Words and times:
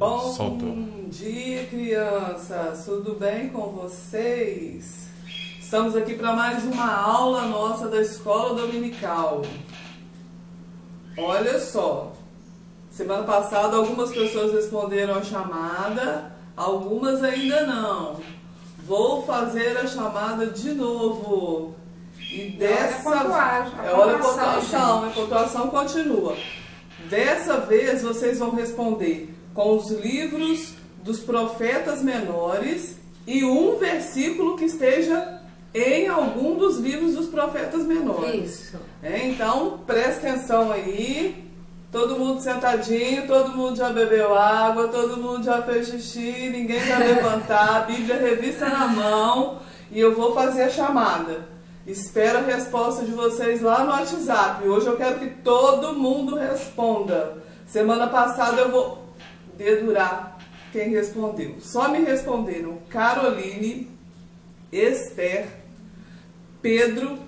Bom 0.00 0.32
Soltou. 0.32 0.76
dia, 1.10 1.66
crianças! 1.66 2.86
Tudo 2.86 3.16
bem 3.16 3.50
com 3.50 3.68
vocês? 3.72 5.10
Estamos 5.60 5.94
aqui 5.94 6.14
para 6.14 6.32
mais 6.32 6.64
uma 6.64 6.90
aula 6.90 7.42
nossa 7.42 7.86
da 7.86 8.00
Escola 8.00 8.54
Dominical. 8.54 9.42
Olha 11.18 11.60
só, 11.60 12.14
semana 12.90 13.24
passada 13.24 13.76
algumas 13.76 14.10
pessoas 14.10 14.54
responderam 14.54 15.16
a 15.16 15.22
chamada, 15.22 16.32
algumas 16.56 17.22
ainda 17.22 17.66
não. 17.66 18.20
Vou 18.78 19.22
fazer 19.26 19.76
a 19.76 19.86
chamada 19.86 20.46
de 20.46 20.72
novo. 20.72 21.74
E 22.18 22.52
dessa 22.52 23.10
É 23.84 23.92
hora 23.92 24.12
é 24.12 24.18
pontuação, 24.18 25.04
a 25.04 25.10
pontuação 25.10 25.68
continua. 25.68 26.38
Dessa 27.10 27.58
vez 27.58 28.00
vocês 28.00 28.38
vão 28.38 28.52
responder 28.52 29.36
com 29.54 29.76
os 29.76 29.90
livros 29.90 30.74
dos 31.02 31.20
profetas 31.20 32.02
menores 32.02 32.96
e 33.26 33.44
um 33.44 33.78
versículo 33.78 34.56
que 34.56 34.64
esteja 34.64 35.40
em 35.74 36.08
algum 36.08 36.56
dos 36.56 36.78
livros 36.78 37.14
dos 37.14 37.28
profetas 37.28 37.84
menores. 37.84 38.60
Isso. 38.60 38.80
É, 39.02 39.26
então, 39.26 39.80
presta 39.86 40.28
atenção 40.28 40.70
aí. 40.72 41.48
Todo 41.92 42.18
mundo 42.18 42.40
sentadinho, 42.40 43.26
todo 43.26 43.50
mundo 43.50 43.76
já 43.76 43.90
bebeu 43.90 44.32
água, 44.32 44.86
todo 44.88 45.16
mundo 45.16 45.42
já 45.42 45.60
fez 45.62 45.88
xixi, 45.88 46.48
ninguém 46.50 46.78
vai 46.80 46.98
levantar, 47.14 47.78
a 47.78 47.80
Bíblia 47.80 48.16
revista 48.16 48.68
na 48.68 48.86
mão 48.86 49.58
e 49.90 49.98
eu 49.98 50.14
vou 50.14 50.32
fazer 50.32 50.62
a 50.62 50.70
chamada. 50.70 51.48
Espero 51.84 52.38
a 52.38 52.42
resposta 52.42 53.04
de 53.04 53.10
vocês 53.10 53.60
lá 53.60 53.82
no 53.82 53.90
WhatsApp. 53.90 54.68
Hoje 54.68 54.86
eu 54.86 54.96
quero 54.96 55.18
que 55.18 55.30
todo 55.42 55.94
mundo 55.94 56.36
responda. 56.36 57.38
Semana 57.66 58.06
passada 58.06 58.60
eu 58.60 58.70
vou 58.70 58.99
dedurar 59.60 60.38
quem 60.72 60.88
respondeu. 60.88 61.56
Só 61.60 61.88
me 61.90 61.98
responderam 61.98 62.78
Caroline, 62.88 63.90
Esther, 64.72 65.48
Pedro, 66.62 67.18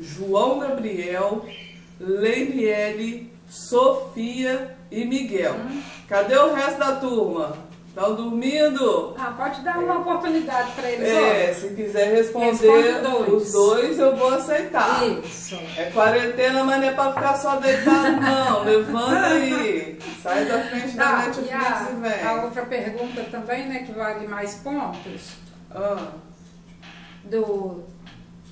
João 0.00 0.58
Gabriel, 0.58 1.46
Leiliele, 2.00 3.30
Sofia 3.48 4.74
e 4.90 5.04
Miguel. 5.04 5.54
Cadê 6.08 6.36
o 6.36 6.54
resto 6.54 6.78
da 6.78 6.96
turma? 6.96 7.56
Estão 7.94 8.14
dormindo? 8.14 9.14
Ah, 9.18 9.34
pode 9.36 9.60
dar 9.60 9.78
uma 9.78 9.98
oportunidade 9.98 10.72
para 10.72 10.90
eles 10.90 11.06
É, 11.06 11.50
hoje. 11.50 11.60
se 11.60 11.74
quiser 11.74 12.14
responder 12.14 12.52
Responde 12.52 12.92
dois. 13.02 13.42
os 13.42 13.52
dois, 13.52 13.98
eu 13.98 14.16
vou 14.16 14.32
aceitar. 14.32 15.06
Isso. 15.22 15.58
É 15.76 15.90
quarentena, 15.90 16.64
mas 16.64 16.80
não 16.80 16.88
é 16.88 16.92
pra 16.92 17.12
ficar 17.12 17.36
só 17.36 17.56
deitado, 17.56 18.18
não. 18.18 18.64
Levanta 18.64 19.26
aí. 19.26 19.98
Sai 20.22 20.46
da 20.46 20.62
frente 20.62 20.96
da 20.96 21.04
Tá, 21.04 21.16
Netflix 21.26 21.48
e 21.48 21.50
e 21.50 21.54
a, 21.54 21.74
vem. 22.00 22.22
a 22.26 22.44
outra 22.44 22.62
pergunta 22.64 23.22
também, 23.30 23.68
né, 23.68 23.80
que 23.80 23.92
vale 23.92 24.26
mais 24.26 24.54
pontos, 24.54 25.32
Ah, 25.70 26.12
do, 27.24 27.82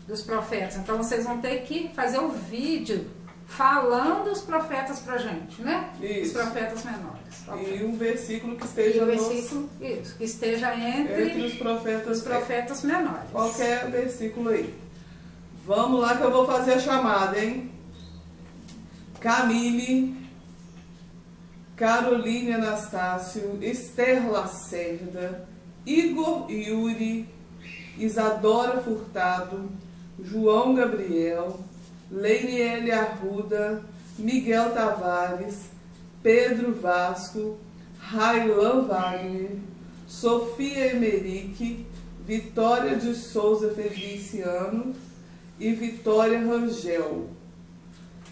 dos 0.06 0.20
profetas. 0.20 0.77
Então 0.77 0.98
vocês 0.98 1.25
vão 1.25 1.38
ter 1.38 1.62
que 1.62 1.91
fazer 1.94 2.19
um 2.19 2.28
vídeo 2.28 3.06
falando 3.50 4.30
os 4.30 4.40
profetas 4.42 5.00
pra 5.00 5.18
gente, 5.18 5.60
né? 5.60 5.90
Isso. 6.00 6.36
Os 6.38 6.44
profetas 6.44 6.84
menores. 6.84 7.20
Ok. 7.48 7.78
e 7.80 7.84
um 7.84 7.96
versículo 7.96 8.56
que 8.56 8.62
E 8.62 8.66
esteja 8.66 9.02
o 9.02 9.06
nos- 9.06 9.28
versículo, 9.28 9.70
isso, 9.80 10.16
que 10.16 10.24
esteja 10.24 10.74
entre, 10.76 11.22
entre 11.30 11.42
os 11.46 11.54
profetas. 11.54 12.18
os 12.18 12.22
profetas 12.24 12.82
menores. 12.84 13.30
Qualquer 13.32 13.90
versículo 13.90 14.50
aí. 14.50 14.72
Vamos 15.66 16.00
lá 16.00 16.16
que 16.16 16.22
eu 16.22 16.30
vou 16.30 16.46
fazer 16.46 16.74
a 16.74 16.78
chamada, 16.78 17.38
hein? 17.38 17.70
Camille, 19.20 20.16
Caroline 21.76 22.52
Anastácio, 22.52 23.58
Esther 23.62 24.30
Lacerda, 24.30 25.46
Igor 25.84 26.50
Yuri, 26.50 27.28
Isadora 27.98 28.80
Furtado, 28.80 29.70
João 30.22 30.75
Gabriel, 30.75 31.60
Leiniele 32.10 32.91
Arruda, 32.91 33.82
Miguel 34.19 34.71
Tavares, 34.72 35.71
Pedro 36.22 36.75
Vasco, 36.75 37.59
Railan 37.98 38.82
Wagner, 38.82 39.59
Sofia 40.09 40.93
Emerick, 40.93 41.87
Vitória 42.26 42.97
de 42.97 43.15
Souza 43.15 43.72
Feliciano 43.75 44.94
e 45.59 45.72
Vitória 45.72 46.38
Rangel. 46.41 47.28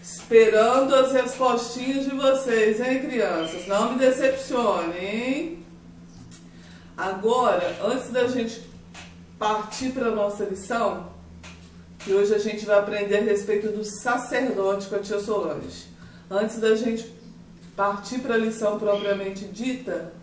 Esperando 0.01 0.93
as 0.95 1.11
respostinhas 1.11 2.05
de 2.05 2.15
vocês, 2.15 2.79
hein, 2.79 2.99
crianças? 3.01 3.67
Não 3.67 3.93
me 3.93 3.99
decepcione, 3.99 4.97
hein? 4.97 5.65
Agora, 6.97 7.77
antes 7.83 8.09
da 8.09 8.27
gente 8.27 8.61
partir 9.37 9.91
para 9.91 10.07
a 10.07 10.15
nossa 10.15 10.43
lição, 10.43 11.08
que 11.99 12.13
hoje 12.13 12.33
a 12.33 12.39
gente 12.39 12.65
vai 12.65 12.79
aprender 12.79 13.17
a 13.17 13.21
respeito 13.21 13.69
do 13.69 13.83
sacerdote 13.83 14.87
com 14.87 14.95
a 14.95 14.99
tia 14.99 15.19
Solange. 15.19 15.87
Antes 16.29 16.57
da 16.57 16.75
gente 16.75 17.13
partir 17.75 18.19
para 18.19 18.35
a 18.35 18.37
lição 18.37 18.79
propriamente 18.79 19.45
dita, 19.45 20.13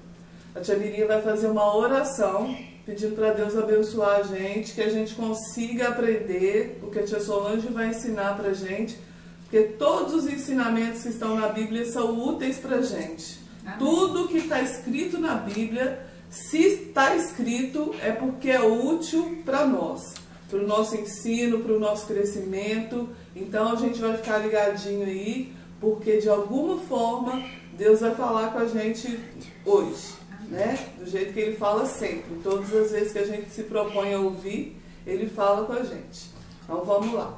a 0.54 0.60
tia 0.60 0.76
Mirinha 0.76 1.06
vai 1.06 1.20
fazer 1.22 1.48
uma 1.48 1.76
oração 1.76 2.56
pedindo 2.86 3.16
para 3.16 3.32
Deus 3.32 3.56
abençoar 3.56 4.20
a 4.20 4.22
gente, 4.22 4.72
que 4.72 4.80
a 4.80 4.88
gente 4.88 5.14
consiga 5.14 5.88
aprender 5.88 6.78
o 6.82 6.86
que 6.88 7.00
a 7.00 7.02
tia 7.02 7.18
Solange 7.18 7.66
vai 7.66 7.88
ensinar 7.88 8.36
para 8.36 8.50
a 8.50 8.54
gente, 8.54 8.96
porque 9.42 9.60
todos 9.76 10.14
os 10.14 10.26
ensinamentos 10.32 11.02
que 11.02 11.08
estão 11.08 11.36
na 11.36 11.48
Bíblia 11.48 11.84
são 11.90 12.16
úteis 12.16 12.58
para 12.58 12.76
a 12.76 12.82
gente. 12.82 13.40
Amém. 13.64 13.78
Tudo 13.78 14.28
que 14.28 14.38
está 14.38 14.62
escrito 14.62 15.18
na 15.18 15.34
Bíblia, 15.34 16.06
se 16.30 16.58
está 16.58 17.16
escrito, 17.16 17.92
é 18.00 18.12
porque 18.12 18.50
é 18.50 18.62
útil 18.62 19.42
para 19.44 19.66
nós, 19.66 20.14
para 20.48 20.58
o 20.58 20.66
nosso 20.66 20.96
ensino, 20.96 21.60
para 21.60 21.72
o 21.72 21.78
nosso 21.78 22.06
crescimento. 22.06 23.08
Então 23.34 23.72
a 23.72 23.76
gente 23.76 24.00
vai 24.00 24.16
ficar 24.16 24.38
ligadinho 24.38 25.04
aí, 25.04 25.52
porque 25.80 26.18
de 26.18 26.28
alguma 26.28 26.78
forma 26.78 27.42
Deus 27.76 28.00
vai 28.00 28.14
falar 28.14 28.52
com 28.52 28.58
a 28.58 28.66
gente 28.66 29.18
hoje, 29.64 30.14
né? 30.48 30.78
Do 30.98 31.10
jeito 31.10 31.32
que 31.32 31.40
Ele 31.40 31.56
fala 31.56 31.86
sempre. 31.86 32.36
Todas 32.42 32.72
as 32.72 32.90
vezes 32.90 33.12
que 33.12 33.18
a 33.18 33.26
gente 33.26 33.50
se 33.50 33.64
propõe 33.64 34.14
a 34.14 34.18
ouvir, 34.18 34.76
Ele 35.06 35.28
fala 35.28 35.66
com 35.66 35.72
a 35.72 35.82
gente. 35.82 36.30
Então 36.64 36.84
vamos 36.84 37.12
lá. 37.12 37.36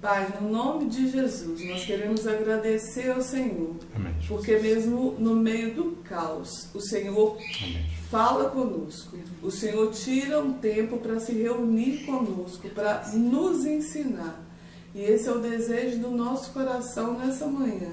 Pai, 0.00 0.32
no 0.40 0.50
nome 0.50 0.88
de 0.88 1.08
Jesus, 1.08 1.64
nós 1.64 1.84
queremos 1.84 2.26
agradecer 2.26 3.12
ao 3.12 3.22
Senhor, 3.22 3.76
Amém. 3.94 4.12
porque 4.26 4.58
mesmo 4.58 5.14
no 5.16 5.36
meio 5.36 5.74
do 5.74 5.96
caos, 6.02 6.68
o 6.74 6.80
Senhor 6.80 7.38
Amém. 7.62 7.86
Fala 8.12 8.50
conosco. 8.50 9.16
O 9.42 9.50
Senhor 9.50 9.90
tira 9.90 10.38
um 10.38 10.52
tempo 10.52 10.98
para 10.98 11.18
se 11.18 11.32
reunir 11.32 12.04
conosco, 12.04 12.68
para 12.68 13.08
nos 13.14 13.64
ensinar. 13.64 14.38
E 14.94 15.00
esse 15.00 15.26
é 15.26 15.32
o 15.32 15.38
desejo 15.38 15.98
do 15.98 16.10
nosso 16.10 16.52
coração 16.52 17.18
nessa 17.18 17.46
manhã. 17.46 17.90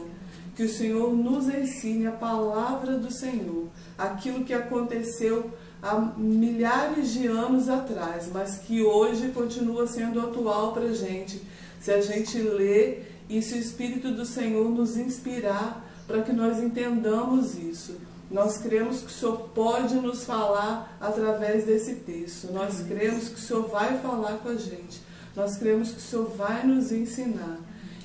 Que 0.57 0.63
o 0.63 0.69
Senhor 0.69 1.15
nos 1.15 1.47
ensine 1.47 2.05
a 2.05 2.11
palavra 2.11 2.97
do 2.97 3.09
Senhor, 3.09 3.69
aquilo 3.97 4.43
que 4.43 4.53
aconteceu 4.53 5.51
há 5.81 5.97
milhares 6.17 7.13
de 7.13 7.25
anos 7.25 7.69
atrás, 7.69 8.29
mas 8.33 8.57
que 8.57 8.83
hoje 8.83 9.29
continua 9.29 9.87
sendo 9.87 10.19
atual 10.19 10.73
para 10.73 10.87
a 10.87 10.93
gente. 10.93 11.41
Se 11.79 11.91
a 11.91 12.01
gente 12.01 12.37
lê 12.41 13.03
e 13.29 13.41
se 13.41 13.53
o 13.53 13.57
Espírito 13.57 14.11
do 14.11 14.25
Senhor 14.25 14.69
nos 14.69 14.97
inspirar 14.97 15.89
para 16.05 16.23
que 16.23 16.33
nós 16.33 16.61
entendamos 16.61 17.57
isso. 17.57 18.08
Nós 18.29 18.59
cremos 18.59 19.01
que 19.01 19.07
o 19.07 19.09
Senhor 19.09 19.49
pode 19.55 19.95
nos 19.95 20.23
falar 20.23 20.95
através 21.01 21.65
desse 21.65 21.95
texto. 21.95 22.51
Nós 22.53 22.81
cremos 22.87 23.29
que 23.29 23.35
o 23.35 23.39
Senhor 23.39 23.67
vai 23.67 23.97
falar 23.99 24.37
com 24.37 24.49
a 24.49 24.55
gente. 24.55 25.01
Nós 25.35 25.57
cremos 25.57 25.91
que 25.91 25.97
o 25.97 26.01
Senhor 26.01 26.29
vai 26.35 26.65
nos 26.65 26.91
ensinar. 26.91 27.57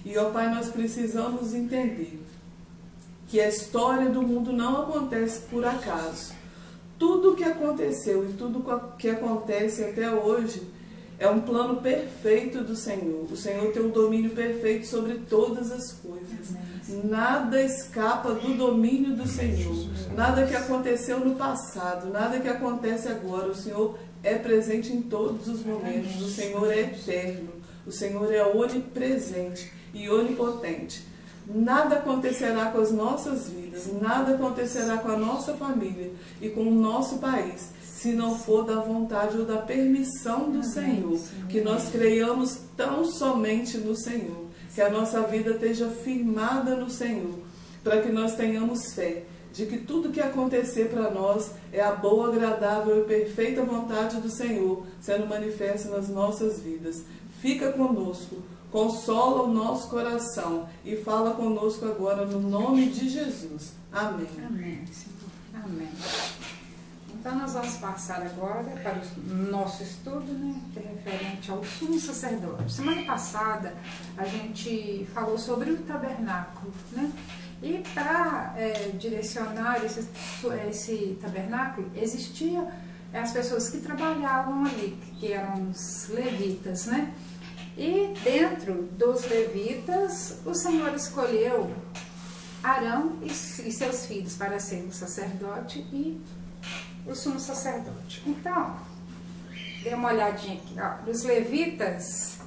E, 0.05 0.17
ó 0.17 0.31
Pai, 0.31 0.55
nós 0.55 0.71
precisamos 0.71 1.55
entender 1.55 2.21
que 3.29 3.41
a 3.41 3.49
história 3.49 4.09
do 4.11 4.23
mundo 4.23 4.53
não 4.53 4.83
acontece 4.83 5.41
por 5.51 5.65
acaso. 5.65 6.33
Tudo 6.99 7.33
o 7.33 7.37
que 7.37 7.45
aconteceu 7.45 8.29
e 8.29 8.33
tudo 8.35 8.61
o 8.61 8.97
que 8.97 9.09
acontece 9.09 9.85
até 9.85 10.11
hoje 10.11 10.63
é 11.19 11.29
um 11.29 11.41
plano 11.41 11.81
perfeito 11.81 12.63
do 12.63 12.77
Senhor. 12.77 13.27
O 13.31 13.37
Senhor 13.37 13.73
tem 13.73 13.83
um 13.83 13.91
domínio 13.91 14.31
perfeito 14.31 14.87
sobre 14.87 15.15
todas 15.29 15.71
as 15.71 15.93
coisas. 15.93 16.55
Nada 16.89 17.63
escapa 17.63 18.35
do 18.35 18.55
domínio 18.57 19.17
do 19.17 19.27
Senhor. 19.27 19.89
Nada 20.15 20.47
que 20.47 20.55
aconteceu 20.55 21.21
no 21.21 21.35
passado, 21.35 22.11
nada 22.11 22.39
que 22.39 22.49
acontece 22.49 23.09
agora. 23.09 23.49
O 23.49 23.55
Senhor 23.55 23.99
é 24.23 24.35
presente 24.35 24.93
em 24.93 25.03
todos 25.03 25.49
os 25.49 25.65
momentos. 25.65 26.21
O 26.21 26.29
Senhor 26.29 26.71
é 26.71 26.81
eterno. 26.81 27.49
O 27.87 27.93
Senhor 27.93 28.33
é 28.33 28.45
onipresente 28.45 29.73
e 29.93 30.09
onipotente. 30.09 31.07
Nada 31.47 31.97
acontecerá 31.97 32.67
com 32.67 32.81
as 32.81 32.91
nossas 32.91 33.51
vidas, 33.51 33.87
nada 34.01 34.35
acontecerá 34.35 34.97
com 34.97 35.09
a 35.09 35.17
nossa 35.17 35.53
família 35.55 36.11
e 36.41 36.49
com 36.49 36.63
o 36.63 36.75
nosso 36.75 37.19
país, 37.19 37.69
se 37.83 38.15
não 38.15 38.39
for 38.39 38.65
da 38.65 38.81
vontade 38.81 39.37
ou 39.37 39.45
da 39.45 39.59
permissão 39.59 40.51
do 40.51 40.63
Senhor. 40.63 41.21
Que 41.51 41.61
nós 41.61 41.91
creiamos 41.91 42.61
tão 42.75 43.05
somente 43.05 43.77
no 43.77 43.95
Senhor, 43.95 44.44
que 44.75 44.83
a 44.83 44.91
nossa 44.91 45.23
vida 45.23 45.53
esteja 45.53 45.89
firmada 45.89 46.75
no 46.75 46.91
Senhor, 46.91 47.39
para 47.83 48.03
que 48.03 48.11
nós 48.11 48.35
tenhamos 48.35 48.93
fé 48.95 49.25
de 49.55 49.67
que 49.67 49.79
tudo 49.79 50.11
que 50.11 50.21
acontecer 50.21 50.91
para 50.91 51.13
nós 51.13 51.53
é 51.73 51.81
a 51.81 51.93
boa, 51.93 52.29
agradável 52.29 53.01
e 53.01 53.05
perfeita 53.05 53.63
vontade 53.63 54.21
do 54.21 54.29
Senhor 54.29 54.85
sendo 55.01 55.29
manifesta 55.29 55.89
nas 55.89 56.09
nossas 56.09 56.61
vidas. 56.61 57.05
Fica 57.41 57.73
conosco, 57.73 58.43
consola 58.73 59.45
o 59.45 59.55
nosso 59.55 59.89
coração 59.89 60.69
e 60.85 60.97
fala 60.97 61.35
conosco 61.35 61.85
agora 61.87 62.27
no 62.27 62.41
nome 62.41 62.89
de 62.89 63.09
Jesus. 63.09 63.75
Amém. 63.93 64.27
Amém, 64.45 64.85
Senhor. 64.87 65.65
Amém. 65.65 66.64
Então 67.25 67.39
nós 67.39 67.55
vamos 67.55 67.79
passar 67.79 68.21
agora 68.21 68.71
para 68.83 69.01
o 69.17 69.35
nosso 69.51 69.83
estudo, 69.83 70.31
né, 70.31 70.61
que 70.75 70.79
é 70.79 70.83
referente 70.83 71.51
ao 71.51 71.65
sumo 71.65 71.99
sacerdote. 71.99 72.71
Semana 72.71 73.03
passada 73.07 73.73
a 74.19 74.27
gente 74.27 75.09
falou 75.15 75.39
sobre 75.39 75.71
o 75.71 75.79
tabernáculo, 75.85 76.71
né? 76.93 77.11
E 77.63 77.83
para 77.95 78.53
é, 78.59 78.91
direcionar 78.99 79.83
esse, 79.83 80.07
esse 80.69 81.19
tabernáculo, 81.23 81.91
existia 81.97 82.69
as 83.15 83.33
pessoas 83.33 83.71
que 83.71 83.79
trabalhavam 83.79 84.67
ali, 84.67 84.95
que 85.19 85.33
eram 85.33 85.71
os 85.71 86.09
levitas, 86.11 86.85
né? 86.85 87.11
E 87.75 88.13
dentro 88.23 88.83
dos 88.99 89.27
levitas, 89.31 90.41
o 90.45 90.53
Senhor 90.53 90.95
escolheu 90.95 91.75
Arão 92.63 93.19
e, 93.23 93.29
e 93.29 93.73
seus 93.73 94.05
filhos 94.05 94.35
para 94.37 94.59
ser 94.59 94.85
o 94.85 94.93
sacerdote 94.93 95.79
e 95.91 96.21
o 97.07 97.15
sumo 97.15 97.39
sacerdote. 97.39 98.23
Então, 98.27 98.77
dê 99.83 99.95
uma 99.95 100.13
olhadinha 100.13 100.55
aqui. 100.57 100.75
Ó. 100.79 101.11
Os 101.11 101.23
levitas 101.23 102.39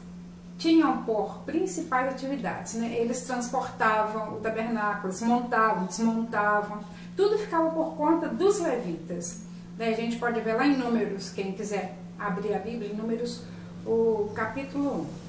tinham 0.58 1.04
por 1.04 1.44
principais 1.44 2.10
atividades, 2.10 2.74
né? 2.74 2.96
Eles 2.98 3.22
transportavam 3.22 4.34
o 4.34 4.38
tabernáculo, 4.38 5.08
eles 5.08 5.22
montavam, 5.22 5.86
desmontavam, 5.86 6.84
tudo 7.16 7.38
ficava 7.38 7.70
por 7.70 7.96
conta 7.96 8.28
dos 8.28 8.60
levitas. 8.60 9.42
A 9.80 9.92
gente 9.92 10.18
pode 10.18 10.42
ver 10.42 10.54
lá 10.54 10.66
em 10.66 10.76
Números, 10.76 11.30
quem 11.30 11.52
quiser 11.52 11.96
abrir 12.18 12.56
a 12.56 12.60
Bíblia, 12.60 12.92
em 12.92 12.96
Números, 12.96 13.44
o 13.86 14.32
capítulo 14.34 15.08
1 15.24 15.27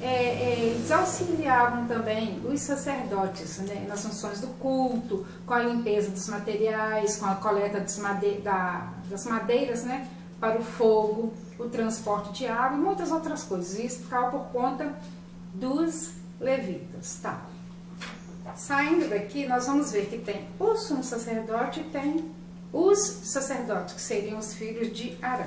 é, 0.00 0.06
é, 0.06 0.60
eles 0.60 0.90
auxiliavam 0.90 1.86
também 1.86 2.40
os 2.44 2.60
sacerdotes 2.62 3.58
né, 3.58 3.84
nas 3.86 4.02
funções 4.02 4.40
do 4.40 4.48
culto, 4.58 5.26
com 5.46 5.52
a 5.52 5.62
limpeza 5.62 6.10
dos 6.10 6.26
materiais, 6.28 7.16
com 7.16 7.26
a 7.26 7.34
coleta 7.34 7.84
made 8.00 8.38
da, 8.38 8.92
das 9.10 9.26
madeiras 9.26 9.84
né, 9.84 10.08
para 10.40 10.58
o 10.58 10.64
fogo, 10.64 11.34
o 11.58 11.68
transporte 11.68 12.32
de 12.32 12.46
água 12.46 12.78
e 12.78 12.80
muitas 12.80 13.10
outras 13.10 13.42
coisas. 13.42 13.78
Isso 13.78 14.00
ficava 14.00 14.30
por 14.30 14.46
conta 14.46 14.94
dos 15.52 16.12
levitas. 16.40 17.18
Tá. 17.22 17.42
Saindo 18.56 19.08
daqui, 19.08 19.46
nós 19.46 19.66
vamos 19.66 19.92
ver 19.92 20.06
que 20.06 20.18
tem 20.18 20.48
o 20.58 20.76
sumo 20.76 21.04
sacerdote 21.04 21.80
e 21.80 21.84
tem 21.84 22.30
os 22.72 22.98
sacerdotes, 22.98 23.94
que 23.94 24.00
seriam 24.00 24.38
os 24.38 24.54
filhos 24.54 24.96
de 24.96 25.16
Arão. 25.20 25.46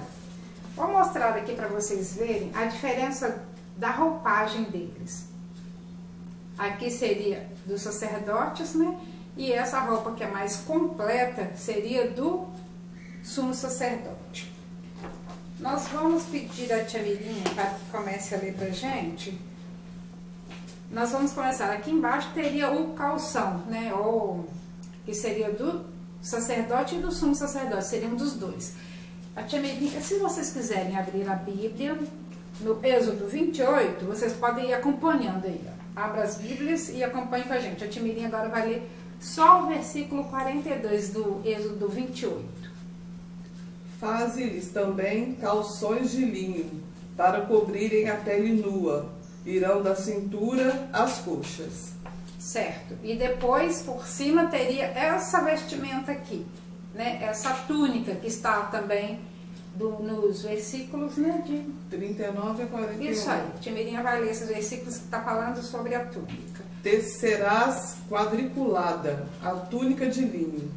Vou 0.75 0.91
mostrar 0.91 1.29
aqui 1.35 1.53
para 1.53 1.67
vocês 1.67 2.15
verem 2.15 2.51
a 2.53 2.65
diferença 2.65 3.43
da 3.77 3.91
roupagem 3.91 4.63
deles. 4.63 5.27
Aqui 6.57 6.91
seria 6.91 7.49
dos 7.65 7.81
sacerdotes, 7.81 8.75
né? 8.75 8.99
E 9.35 9.51
essa 9.51 9.79
roupa 9.79 10.11
que 10.11 10.23
é 10.23 10.27
mais 10.29 10.57
completa 10.57 11.51
seria 11.55 12.09
do 12.11 12.47
sumo 13.23 13.53
sacerdote. 13.53 14.53
Nós 15.59 15.87
vamos 15.87 16.23
pedir 16.23 16.71
a 16.71 16.83
tia 16.83 17.01
Mirinha 17.01 17.43
para 17.55 17.65
que 17.65 17.85
comece 17.91 18.35
a 18.35 18.37
ler 18.37 18.53
para 18.53 18.69
gente. 18.69 19.39
Nós 20.91 21.11
vamos 21.11 21.31
começar. 21.33 21.71
Aqui 21.71 21.89
embaixo 21.89 22.29
teria 22.33 22.71
o 22.71 22.93
calção, 22.93 23.59
né? 23.67 23.93
Ou 23.93 24.47
que 25.05 25.13
seria 25.13 25.51
do 25.51 25.85
sacerdote 26.21 26.95
e 26.95 26.99
do 26.99 27.11
sumo 27.11 27.35
sacerdote, 27.35 27.85
seriam 27.85 28.15
dos 28.15 28.33
dois. 28.33 28.75
A 29.35 29.41
tia 29.43 29.59
Mirinha, 29.59 29.99
se 30.01 30.19
vocês 30.19 30.51
quiserem 30.51 30.95
abrir 30.95 31.27
a 31.29 31.35
Bíblia, 31.35 31.97
no 32.59 32.79
Êxodo 32.83 33.27
28, 33.27 34.05
vocês 34.05 34.33
podem 34.33 34.69
ir 34.69 34.73
acompanhando 34.73 35.45
aí. 35.45 35.61
Ó. 35.67 36.01
Abra 36.01 36.23
as 36.23 36.37
Bíblias 36.37 36.89
e 36.89 37.03
acompanhe 37.03 37.43
com 37.43 37.53
a 37.53 37.59
gente. 37.59 37.83
A 37.83 37.87
Timirinha 37.87 38.27
agora 38.27 38.49
vai 38.49 38.67
ler 38.67 38.89
só 39.19 39.63
o 39.63 39.67
versículo 39.67 40.25
42 40.25 41.09
do 41.09 41.41
Êxodo 41.45 41.87
28. 41.87 42.43
Faze-lhes 43.99 44.69
também 44.69 45.35
calções 45.35 46.11
de 46.11 46.25
linho, 46.25 46.83
para 47.15 47.41
cobrirem 47.41 48.09
a 48.09 48.15
pele 48.15 48.61
nua, 48.61 49.09
irão 49.45 49.81
da 49.81 49.95
cintura 49.95 50.89
às 50.91 51.19
coxas. 51.19 51.93
Certo. 52.39 52.97
E 53.03 53.15
depois, 53.15 53.81
por 53.83 54.05
cima, 54.05 54.47
teria 54.47 54.85
essa 54.85 55.41
vestimenta 55.41 56.11
aqui, 56.11 56.45
né? 56.93 57.19
Essa 57.23 57.53
túnica 57.67 58.15
que 58.15 58.27
está 58.27 58.63
também 58.63 59.21
do, 59.75 59.89
nos 59.99 60.43
versículos 60.43 61.17
né, 61.17 61.43
de 61.45 61.65
39 61.89 62.63
a 62.63 62.65
41. 62.67 63.11
Isso 63.11 63.29
aí, 63.29 63.43
Timirinha 63.59 64.03
vai 64.03 64.21
ler 64.21 64.31
esses 64.31 64.47
versículos 64.47 64.97
que 64.97 65.05
está 65.05 65.21
falando 65.21 65.61
sobre 65.61 65.95
a 65.95 66.05
túnica. 66.05 66.63
Tecerás 66.81 67.97
quadriculada 68.09 69.27
a 69.41 69.51
túnica 69.51 70.07
de 70.07 70.21
linho, 70.21 70.69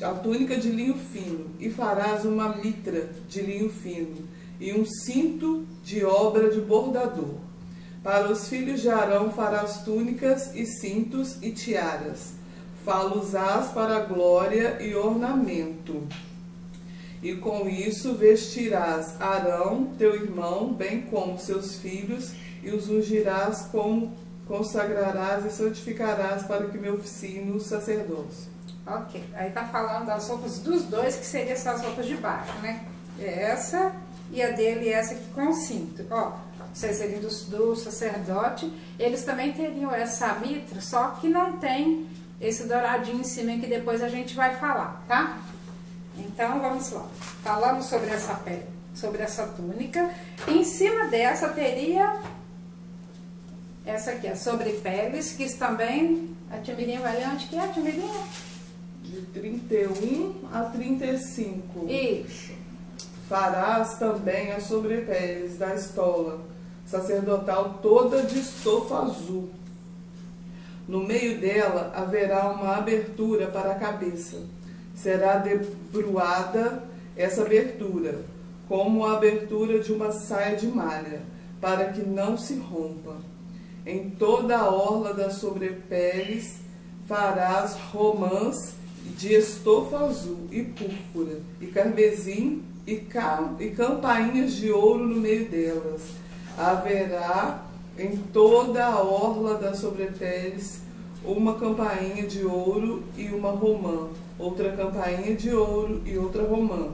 a 0.00 0.10
túnica 0.10 0.56
de 0.56 0.70
linho 0.70 0.94
fino, 0.94 1.50
e 1.60 1.70
farás 1.70 2.24
uma 2.24 2.56
mitra 2.56 3.10
de 3.28 3.42
linho 3.42 3.68
fino, 3.68 4.28
e 4.58 4.72
um 4.72 4.84
cinto 4.86 5.66
de 5.84 6.04
obra 6.04 6.50
de 6.50 6.60
bordador. 6.60 7.36
Para 8.02 8.30
os 8.30 8.48
filhos 8.48 8.80
de 8.80 8.88
Arão 8.88 9.30
farás 9.30 9.82
túnicas 9.84 10.54
e 10.54 10.66
cintos 10.66 11.38
e 11.42 11.52
tiaras. 11.52 12.34
Fá-los-ás 12.84 13.68
para 13.68 14.00
glória 14.00 14.82
e 14.82 14.94
ornamento 14.96 16.08
e 17.22 17.36
com 17.36 17.68
isso 17.68 18.14
vestirás 18.14 19.20
Arão, 19.20 19.92
teu 19.96 20.14
irmão, 20.14 20.74
bem 20.74 21.02
como 21.02 21.38
seus 21.38 21.76
filhos, 21.76 22.32
e 22.62 22.70
os 22.70 22.88
ungirás 22.88 23.68
como 23.70 24.12
consagrarás 24.46 25.44
e 25.44 25.50
santificarás 25.50 26.42
para 26.42 26.66
que 26.66 26.76
me 26.76 26.90
oficiem 26.90 27.46
no 27.46 27.60
sacerdócio. 27.60 28.50
Ok, 28.84 29.22
aí 29.34 29.48
está 29.48 29.64
falando 29.64 30.06
das 30.06 30.28
roupas 30.28 30.58
dos 30.58 30.82
dois, 30.84 31.14
que 31.14 31.24
seriam 31.24 31.52
essas 31.52 31.80
roupas 31.82 32.06
de 32.06 32.16
baixo, 32.16 32.52
né? 32.60 32.84
É 33.20 33.44
essa 33.44 33.92
e 34.32 34.42
a 34.42 34.50
dele 34.50 34.88
essa 34.88 35.14
aqui 35.14 35.24
com 35.32 35.52
cinto. 35.52 36.04
Ó, 36.10 36.32
vocês 36.74 36.96
seriam 36.96 37.20
do, 37.20 37.28
do 37.28 37.76
sacerdote, 37.76 38.72
eles 38.98 39.24
também 39.24 39.52
teriam 39.52 39.94
essa 39.94 40.34
mitra, 40.34 40.80
só 40.80 41.10
que 41.20 41.28
não 41.28 41.58
tem 41.58 42.08
esse 42.40 42.66
douradinho 42.66 43.20
em 43.20 43.24
cima 43.24 43.56
que 43.58 43.68
depois 43.68 44.02
a 44.02 44.08
gente 44.08 44.34
vai 44.34 44.56
falar, 44.56 45.04
tá? 45.06 45.38
Então 46.16 46.60
vamos 46.60 46.90
lá. 46.90 47.06
Falamos 47.42 47.86
sobre 47.86 48.10
essa 48.10 48.34
pele, 48.34 48.66
sobre 48.94 49.22
essa 49.22 49.46
túnica. 49.46 50.10
Em 50.46 50.64
cima 50.64 51.06
dessa 51.06 51.48
teria 51.48 52.20
essa 53.84 54.12
aqui, 54.12 54.28
a 54.28 54.36
sobrepeles, 54.36 55.32
que 55.32 55.48
também 55.54 56.30
a 56.50 56.58
Timirinha 56.58 57.00
vai 57.00 57.16
ler 57.16 57.28
onde 57.28 57.46
que 57.46 57.56
é 57.56 57.60
a 57.60 57.68
Timirinha? 57.68 58.22
De 59.02 59.22
31 59.32 60.34
a 60.52 60.64
35. 60.64 61.88
Isso. 61.88 62.52
Farás 63.28 63.98
também 63.98 64.52
as 64.52 64.64
sobrepeles 64.64 65.58
da 65.58 65.74
estola 65.74 66.40
sacerdotal 66.86 67.78
toda 67.82 68.22
de 68.22 68.38
estofa 68.38 68.98
azul. 68.98 69.50
No 70.86 71.00
meio 71.00 71.40
dela 71.40 71.92
haverá 71.96 72.50
uma 72.50 72.76
abertura 72.76 73.46
para 73.46 73.72
a 73.72 73.74
cabeça 73.76 74.42
será 74.94 75.38
debruada 75.38 76.84
essa 77.16 77.42
abertura, 77.42 78.20
como 78.68 79.04
a 79.04 79.16
abertura 79.16 79.80
de 79.80 79.92
uma 79.92 80.12
saia 80.12 80.56
de 80.56 80.66
malha, 80.66 81.20
para 81.60 81.92
que 81.92 82.00
não 82.00 82.36
se 82.36 82.54
rompa. 82.54 83.16
Em 83.84 84.10
toda 84.10 84.56
a 84.58 84.70
orla 84.70 85.12
das 85.12 85.34
sobrepeles 85.34 86.60
farás 87.06 87.74
romãs 87.92 88.74
de 89.16 89.34
estofa 89.34 90.06
azul 90.06 90.48
e 90.50 90.62
púrpura, 90.62 91.40
e 91.60 91.66
carmesim 91.66 92.62
e, 92.86 92.96
cam 92.96 93.56
e 93.60 93.70
campainhas 93.70 94.54
de 94.54 94.70
ouro 94.70 95.06
no 95.06 95.20
meio 95.20 95.48
delas. 95.48 96.02
Haverá 96.56 97.64
em 97.98 98.16
toda 98.16 98.84
a 98.84 99.02
orla 99.02 99.58
das 99.58 99.78
sobrepeles 99.78 100.80
uma 101.24 101.58
campainha 101.58 102.26
de 102.26 102.44
ouro 102.44 103.04
e 103.16 103.28
uma 103.28 103.50
romã 103.50 104.08
outra 104.42 104.72
campainha 104.72 105.36
de 105.36 105.54
ouro 105.54 106.02
e 106.04 106.18
outra 106.18 106.42
romã. 106.42 106.90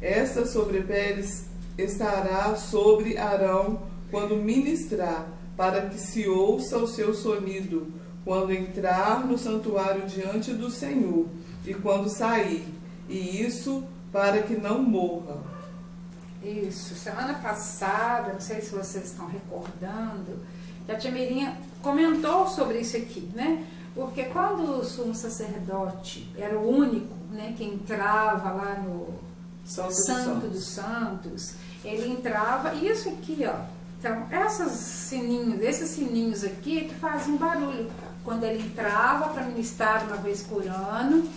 Esta 0.00 0.46
sobrepeles 0.46 1.46
estará 1.78 2.56
sobre 2.56 3.16
Arão 3.16 3.82
quando 4.10 4.36
ministrar, 4.36 5.28
para 5.56 5.82
que 5.82 5.98
se 5.98 6.28
ouça 6.28 6.78
o 6.78 6.86
seu 6.86 7.14
sonido, 7.14 7.92
quando 8.24 8.52
entrar 8.52 9.26
no 9.26 9.38
santuário 9.38 10.06
diante 10.06 10.52
do 10.52 10.70
Senhor 10.70 11.26
e 11.64 11.74
quando 11.74 12.08
sair, 12.08 12.66
e 13.08 13.42
isso 13.42 13.84
para 14.10 14.42
que 14.42 14.56
não 14.56 14.82
morra. 14.82 15.38
Isso, 16.42 16.94
semana 16.94 17.34
passada, 17.34 18.32
não 18.32 18.40
sei 18.40 18.62
se 18.62 18.70
vocês 18.70 19.04
estão 19.04 19.26
recordando, 19.26 20.38
que 20.86 20.92
a 20.92 20.96
Tia 20.96 21.10
Mirinha 21.10 21.56
comentou 21.82 22.46
sobre 22.48 22.80
isso 22.80 22.96
aqui, 22.96 23.30
né? 23.34 23.64
Porque 23.94 24.24
quando 24.24 24.80
o 24.80 24.84
sumo 24.84 25.14
sacerdote 25.14 26.30
era 26.36 26.56
o 26.58 26.68
único 26.68 27.14
né, 27.30 27.54
que 27.56 27.64
entrava 27.64 28.50
lá 28.52 28.74
no 28.84 29.08
Santo, 29.64 29.92
Santo 29.92 30.46
dos 30.46 30.52
dos 30.52 30.64
Santos, 30.68 31.54
ele 31.84 32.12
entrava, 32.12 32.74
e 32.74 32.88
isso 32.88 33.08
aqui, 33.08 33.44
ó, 33.46 33.54
então, 34.00 34.26
essas 34.30 34.72
sininhos, 34.72 35.60
esses 35.60 35.90
sininhos 35.90 36.42
aqui 36.42 36.78
é 36.78 36.84
que 36.84 36.94
fazem 36.94 37.36
barulho. 37.36 37.90
Quando 38.24 38.44
ele 38.44 38.62
entrava 38.62 39.28
para 39.28 39.44
ministrar 39.44 40.06
uma 40.06 40.16
vez 40.16 40.42
por 40.42 40.66
ano, 40.66 41.28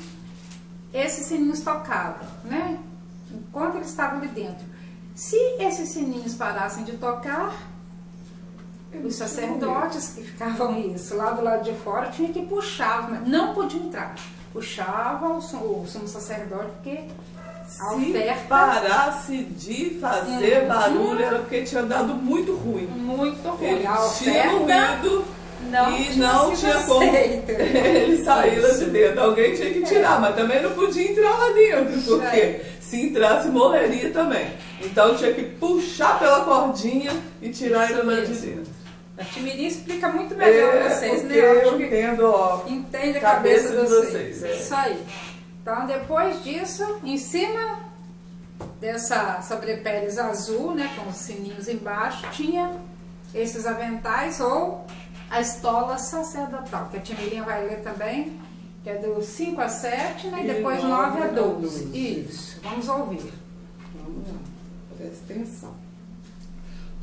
esses 0.94 1.26
sininhos 1.26 1.60
tocavam, 1.60 2.26
né? 2.46 2.80
Enquanto 3.30 3.76
ele 3.76 3.86
estava 3.86 4.16
ali 4.16 4.30
dentro. 4.30 4.66
Se 5.14 5.36
esses 5.60 5.90
sininhos 5.90 6.36
parassem 6.36 6.86
de 6.86 6.94
tocar, 6.94 7.54
os 8.98 9.16
sacerdotes 9.16 10.10
que 10.16 10.24
ficavam 10.24 10.80
isso, 10.80 11.16
lá 11.16 11.32
do 11.32 11.44
lado 11.44 11.64
de 11.64 11.74
fora, 11.80 12.10
tinha 12.10 12.30
que 12.32 12.46
puxar, 12.46 13.22
não 13.28 13.54
podia 13.54 13.82
entrar. 13.82 14.16
Puxava 14.52 15.28
o, 15.30 15.38
o 15.38 15.86
sumo 15.88 16.08
sacerdote, 16.08 16.70
porque 16.82 17.00
a 17.80 17.90
Se 17.90 18.10
oferta 18.12 18.48
parasse 18.48 19.38
de 19.44 19.98
fazer 20.00 20.66
barulho 20.68 21.24
era 21.24 21.40
porque 21.40 21.64
tinha 21.64 21.84
dado 21.84 22.14
muito 22.14 22.54
ruim. 22.56 22.86
muito 22.86 23.48
ruim. 23.50 23.66
Ele 23.68 23.88
A 23.88 23.98
tinha 24.16 24.46
moído 24.52 25.26
não 25.72 25.98
e 25.98 26.04
tinha 26.06 26.28
não 26.28 26.54
tinha 26.54 26.84
como 26.84 27.04
ele 27.16 28.24
sair 28.24 28.60
lá 28.60 28.70
de 28.70 28.86
dentro. 28.86 29.22
Alguém 29.24 29.56
tinha 29.56 29.72
que 29.74 29.82
tirar, 29.84 30.22
mas 30.22 30.36
também 30.36 30.62
não 30.62 30.72
podia 30.72 31.10
entrar 31.12 31.32
lá 31.36 31.50
dentro, 31.54 32.02
porque 32.02 32.38
É. 32.38 32.66
se 32.80 33.02
entrasse 33.08 33.48
morreria 33.50 34.12
também. 34.12 34.52
Então 34.82 35.16
tinha 35.16 35.34
que 35.34 35.44
puxar 35.44 36.20
pela 36.20 36.42
cordinha 36.46 37.12
e 37.42 37.50
tirar 37.50 37.90
Isso 37.90 38.00
ele 38.00 38.04
lá 38.16 38.22
de 38.22 38.34
dentro. 38.34 38.72
A 39.18 39.24
Timirim 39.24 39.66
explica 39.68 40.08
muito 40.10 40.36
melhor 40.36 40.76
É, 40.76 40.90
vocês, 40.90 41.24
né? 41.24 41.36
Eu 41.38 41.44
eu 41.62 41.82
entendo, 41.82 42.26
ó. 42.26 42.64
entende 42.68 43.18
a 43.20 43.22
cabeça 43.22 43.70
cabeça, 43.70 43.70
de 43.70 43.76
vocês. 43.76 44.38
vocês, 44.40 44.44
é. 44.44 44.56
Isso 44.56 44.76
aí. 44.76 45.06
Então, 45.62 45.86
depois 45.86 46.44
disso, 46.44 47.00
em 47.04 47.18
cima 47.18 47.80
dessa 48.82 49.42
sobrepeles 49.42 50.18
azul, 50.18 50.74
né, 50.74 50.92
com 50.96 51.10
os 51.10 51.16
sininhos 51.18 51.68
embaixo, 51.68 52.28
tinha 52.32 52.72
esses 53.34 53.66
aventais 53.66 54.40
ou 54.40 54.86
a 55.30 55.42
estola 55.42 55.98
sacerdotal, 55.98 56.90
que 56.90 56.98
a 56.98 57.00
Timirinha 57.00 57.44
vai 57.44 57.66
ler 57.66 57.82
também, 57.82 58.40
que 58.84 58.90
é 58.90 58.96
do 58.98 59.22
5 59.22 59.62
a 59.62 59.70
7, 59.70 60.28
né, 60.28 60.44
e 60.44 60.48
depois 60.48 60.84
9 60.84 60.90
nove 60.90 61.22
a 61.22 61.26
a 61.26 61.28
12. 61.30 61.86
12. 61.86 61.98
Isso, 61.98 62.60
vamos 62.64 62.90
ouvir. 62.90 63.34
Vamos 63.96 64.28
lá, 64.28 64.40
presta 64.98 65.34
atenção. 65.34 65.83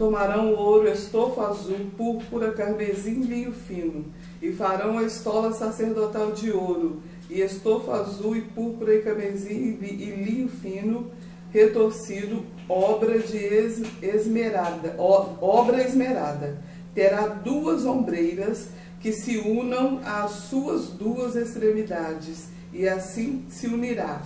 Tomarão 0.01 0.55
ouro, 0.55 0.89
estofa 0.89 1.49
azul, 1.49 1.91
púrpura, 1.95 2.53
carmesim, 2.53 3.21
vinho 3.21 3.53
fino, 3.53 4.07
e 4.41 4.51
farão 4.51 4.97
a 4.97 5.03
estola 5.03 5.53
sacerdotal 5.53 6.33
de 6.33 6.51
ouro, 6.51 7.03
e 7.29 7.43
estofa 7.43 7.97
azul, 7.97 8.35
e 8.35 8.41
púrpura, 8.41 8.95
e 8.95 9.03
carmesim, 9.03 9.79
e 9.83 10.25
linho 10.27 10.49
fino, 10.49 11.11
retorcido, 11.53 12.47
obra 12.67 13.19
de 13.19 13.37
es- 13.37 13.83
esmerada, 14.01 14.95
ó- 14.97 15.35
obra 15.39 15.83
esmerada. 15.85 16.57
Terá 16.95 17.27
duas 17.27 17.85
ombreiras 17.85 18.69
que 19.03 19.13
se 19.13 19.37
unam 19.37 20.01
às 20.03 20.31
suas 20.31 20.87
duas 20.87 21.37
extremidades, 21.37 22.49
e 22.73 22.89
assim 22.89 23.45
se 23.51 23.67
unirá. 23.67 24.23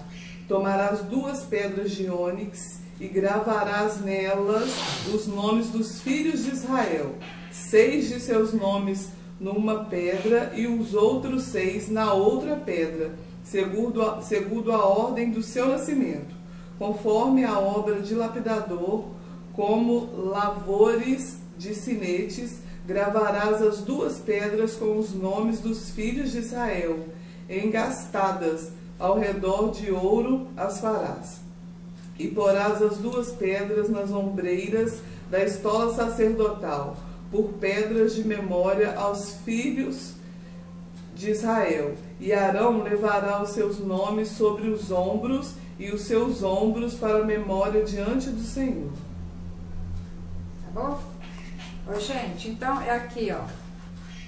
Tomarás 0.47 1.01
duas 1.01 1.41
pedras 1.43 1.91
de 1.91 2.09
ônix 2.09 2.84
e 3.01 3.09
gravarás 3.09 4.01
nelas 4.01 4.71
os 5.13 5.27
nomes 5.27 5.69
dos 5.69 6.01
filhos 6.01 6.45
de 6.45 6.51
Israel, 6.51 7.15
seis 7.51 8.09
de 8.09 8.21
seus 8.21 8.53
nomes 8.53 9.09
numa 9.41 9.85
pedra 9.85 10.53
e 10.55 10.67
os 10.67 10.95
outros 10.95 11.45
seis 11.45 11.91
na 11.91 12.13
outra 12.13 12.57
pedra, 12.57 13.15
segundo 13.43 14.03
a, 14.03 14.23
segundo 14.23 14.73
a 14.73 14.85
ordem 14.85 15.31
do 15.31 15.43
seu 15.43 15.69
nascimento, 15.69 16.35
conforme 16.79 17.45
a 17.45 17.59
obra 17.59 18.01
de 18.01 18.15
lapidador, 18.15 19.07
como 19.53 20.11
lavores 20.31 21.39
de 21.59 21.75
sinetes, 21.75 22.61
gravarás 22.87 23.63
as 23.63 23.79
duas 23.79 24.19
pedras 24.19 24.75
com 24.75 24.99
os 24.99 25.15
nomes 25.15 25.61
dos 25.61 25.91
filhos 25.91 26.33
de 26.33 26.39
Israel, 26.39 27.07
engastadas 27.49 28.73
ao 28.99 29.19
redor 29.19 29.71
de 29.71 29.91
ouro 29.91 30.49
as 30.57 30.81
farás. 30.81 31.44
E 32.19 32.29
porás 32.29 32.81
as 32.81 32.99
duas 32.99 33.33
pedras 33.33 33.89
nas 33.89 34.11
ombreiras 34.13 35.01
da 35.31 35.43
estola 35.43 35.93
sacerdotal, 35.95 36.97
por 37.31 37.55
pedras 37.55 38.15
de 38.15 38.23
memória 38.25 38.95
aos 38.95 39.33
filhos 39.45 40.15
de 41.15 41.31
Israel. 41.31 41.95
E 42.21 42.33
Arão 42.33 42.83
levará 42.83 43.43
os 43.43 43.51
seus 43.51 43.79
nomes 43.79 44.29
sobre 44.29 44.69
os 44.69 44.91
ombros 44.91 45.55
e 45.79 45.91
os 45.91 46.03
seus 46.03 46.43
ombros 46.43 46.95
para 46.95 47.19
a 47.19 47.25
memória 47.25 47.85
diante 47.85 48.31
do 48.31 48.43
Senhor. 48.43 48.93
Tá 50.63 50.81
bom? 50.81 51.01
Ô, 51.87 51.99
gente, 51.99 52.49
então 52.49 52.81
é 52.81 52.91
aqui, 52.91 53.33
ó. 53.33 53.45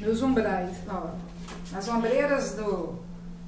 Nos 0.04 0.22
umbrais, 0.22 0.76
ó. 0.88 1.10
Nas 1.72 1.88
ombreiras 1.88 2.54
do, 2.54 2.94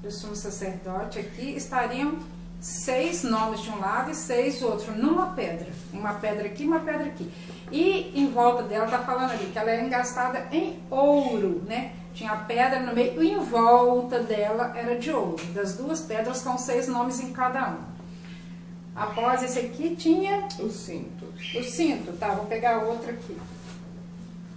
do 0.03 0.11
sumo 0.11 0.35
sacerdote 0.35 1.19
aqui 1.19 1.57
estariam 1.57 2.19
seis 2.61 3.23
nomes 3.23 3.61
de 3.61 3.71
um 3.71 3.79
lado 3.79 4.11
e 4.11 4.15
seis 4.15 4.61
do 4.61 4.67
outro, 4.69 4.93
numa 4.93 5.29
pedra. 5.29 5.69
Uma 5.93 6.15
pedra 6.15 6.47
aqui, 6.47 6.65
uma 6.65 6.81
pedra 6.81 7.07
aqui. 7.07 7.31
E 7.71 8.13
em 8.15 8.31
volta 8.31 8.63
dela, 8.63 8.87
tá 8.87 8.99
falando 9.01 9.33
ali, 9.33 9.47
que 9.53 9.59
ela 9.59 9.71
é 9.71 9.85
engastada 9.85 10.47
em 10.51 10.79
ouro, 10.91 11.63
né? 11.67 11.93
Tinha 12.15 12.35
pedra 12.35 12.81
no 12.81 12.95
meio 12.95 13.23
e 13.23 13.33
em 13.33 13.39
volta 13.39 14.19
dela 14.21 14.73
era 14.77 14.99
de 14.99 15.11
ouro. 15.11 15.45
Das 15.55 15.75
duas 15.75 16.01
pedras 16.01 16.43
com 16.43 16.59
seis 16.59 16.89
nomes 16.89 17.21
em 17.21 17.33
cada 17.33 17.71
um. 17.71 17.99
Após 18.97 19.45
esse 19.45 19.61
aqui 19.61 19.95
tinha 19.95 20.49
O 20.59 20.69
cinto. 20.71 21.27
o 21.57 21.63
cinto, 21.63 22.13
tá? 22.15 22.31
Vou 22.31 22.47
pegar 22.47 22.79
outra 22.79 23.13
aqui. 23.13 23.37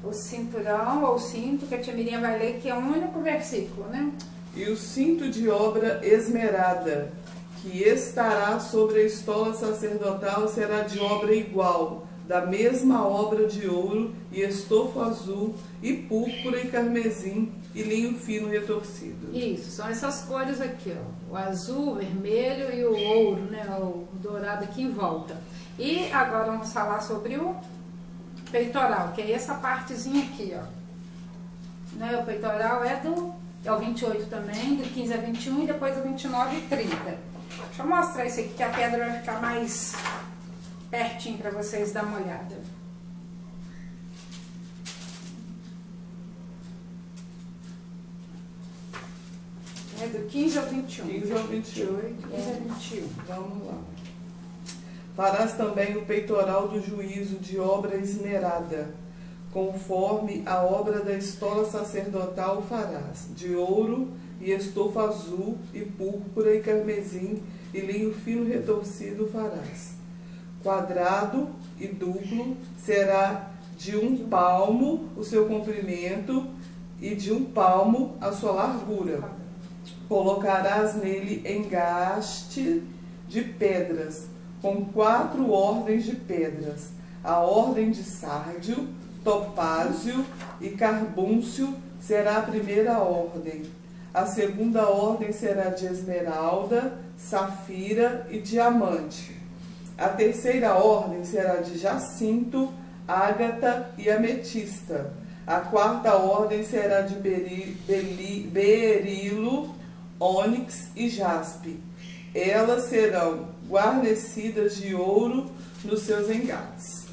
O 0.03 0.11
cinturão 0.11 1.03
ou 1.03 1.19
cinto, 1.19 1.67
que 1.67 1.75
a 1.75 1.79
tia 1.79 1.93
Mirinha 1.93 2.19
vai 2.19 2.39
ler, 2.39 2.59
que 2.59 2.67
é 2.67 2.73
o 2.73 2.79
único 2.79 3.19
versículo, 3.19 3.87
né? 3.89 4.11
E 4.55 4.63
o 4.63 4.75
cinto 4.75 5.29
de 5.29 5.47
obra 5.47 5.99
esmerada, 6.03 7.13
que 7.61 7.83
estará 7.83 8.59
sobre 8.59 9.01
a 9.01 9.03
estola 9.03 9.53
sacerdotal, 9.53 10.47
será 10.47 10.81
de 10.81 10.99
obra 10.99 11.33
igual, 11.33 12.07
da 12.27 12.45
mesma 12.45 13.05
obra 13.05 13.47
de 13.47 13.67
ouro, 13.67 14.13
e 14.31 14.41
estofo 14.41 14.99
azul, 15.01 15.55
e 15.81 15.93
púrpura, 15.93 16.59
e 16.59 16.67
carmesim, 16.67 17.51
e 17.75 17.83
linho 17.83 18.17
fino 18.17 18.49
retorcido. 18.49 19.35
Isso, 19.35 19.69
são 19.71 19.87
essas 19.87 20.21
cores 20.23 20.59
aqui, 20.59 20.95
ó. 20.95 21.33
O 21.33 21.37
azul, 21.37 21.91
o 21.91 21.95
vermelho 21.95 22.73
e 22.73 22.85
o 22.85 22.97
ouro, 22.97 23.41
né? 23.43 23.65
O 23.79 24.07
dourado 24.13 24.63
aqui 24.63 24.81
em 24.81 24.91
volta. 24.91 25.37
E 25.77 26.11
agora 26.11 26.51
vamos 26.51 26.73
falar 26.73 27.01
sobre 27.01 27.35
o 27.37 27.55
peitoral, 28.51 29.11
que 29.13 29.21
é 29.21 29.31
essa 29.31 29.55
partezinha 29.55 30.23
aqui, 30.23 30.53
ó. 30.55 30.81
Né? 31.97 32.17
O 32.17 32.25
peitoral 32.25 32.83
é 32.83 32.95
do 32.97 33.33
é 33.63 33.71
o 33.71 33.77
28 33.77 34.25
também, 34.27 34.75
do 34.75 34.83
15 34.91 35.13
a 35.13 35.17
21 35.17 35.63
e 35.63 35.67
depois 35.67 35.95
do 35.95 36.01
29 36.01 36.57
e 36.57 36.61
30. 36.61 37.30
Deixa 37.71 37.83
eu 37.83 37.87
mostrar 37.87 38.25
isso 38.25 38.41
aqui 38.41 38.49
que 38.49 38.63
a 38.63 38.69
pedra 38.69 39.05
vai 39.05 39.19
ficar 39.19 39.41
mais 39.41 39.95
pertinho 40.89 41.37
para 41.37 41.51
vocês 41.51 41.93
dar 41.93 42.03
uma 42.03 42.19
olhada. 42.19 42.59
É 50.01 50.07
do 50.07 50.27
15 50.27 50.59
ao 50.59 50.65
21. 50.65 51.07
15 51.07 51.31
ao 51.31 51.43
21. 51.43 51.95
28, 51.95 52.27
15 52.27 52.49
a 52.49 52.53
21. 52.55 53.07
Vamos 53.25 53.67
lá. 53.67 53.77
Farás 55.15 55.53
também 55.53 55.95
o 55.95 56.05
peitoral 56.05 56.67
do 56.67 56.81
juízo 56.81 57.39
de 57.39 57.57
obra 57.57 57.95
esmerada, 57.95 58.93
conforme 59.53 60.43
a 60.45 60.61
obra 60.61 60.99
da 60.99 61.13
estola 61.13 61.63
sacerdotal 61.71 62.61
farás, 62.63 63.29
de 63.33 63.55
ouro 63.55 64.11
e 64.41 64.51
estofa 64.51 65.03
azul 65.03 65.57
e 65.73 65.81
púrpura 65.81 66.55
e 66.55 66.61
carmesim 66.61 67.41
e 67.73 67.79
linho 67.79 68.13
fino 68.13 68.45
retorcido 68.45 69.27
farás. 69.27 69.93
Quadrado 70.63 71.49
e 71.79 71.87
duplo 71.87 72.57
será 72.77 73.51
de 73.77 73.95
um 73.95 74.27
palmo 74.27 75.09
o 75.15 75.23
seu 75.23 75.47
comprimento 75.47 76.47
e 77.01 77.15
de 77.15 77.31
um 77.31 77.45
palmo 77.45 78.15
a 78.21 78.31
sua 78.31 78.51
largura. 78.51 79.23
Colocarás 80.07 80.95
nele 80.95 81.41
engaste 81.49 82.83
de 83.27 83.41
pedras, 83.41 84.27
com 84.61 84.85
quatro 84.85 85.49
ordens 85.49 86.03
de 86.03 86.15
pedras: 86.15 86.89
a 87.23 87.39
ordem 87.39 87.91
de 87.91 88.03
sárdio, 88.03 88.87
topázio 89.23 90.25
e 90.59 90.69
carbúncio 90.69 91.73
será 91.99 92.37
a 92.37 92.41
primeira 92.43 92.99
ordem. 92.99 93.63
A 94.13 94.25
segunda 94.25 94.89
ordem 94.89 95.31
será 95.31 95.69
de 95.69 95.85
esmeralda, 95.85 96.99
safira 97.17 98.27
e 98.29 98.39
diamante. 98.39 99.37
A 99.97 100.09
terceira 100.09 100.75
ordem 100.75 101.23
será 101.23 101.57
de 101.57 101.77
jacinto, 101.77 102.73
ágata 103.07 103.89
e 103.97 104.09
ametista. 104.09 105.13
A 105.47 105.61
quarta 105.61 106.13
ordem 106.15 106.61
será 106.63 107.01
de 107.01 107.15
beri, 107.15 107.77
beri, 107.87 108.49
berilo, 108.51 109.73
ônix 110.19 110.89
e 110.95 111.07
jaspe. 111.07 111.79
Elas 112.35 112.85
serão 112.85 113.47
guarnecidas 113.69 114.75
de 114.75 114.93
ouro 114.93 115.49
nos 115.85 116.01
seus 116.01 116.29
engates. 116.29 117.07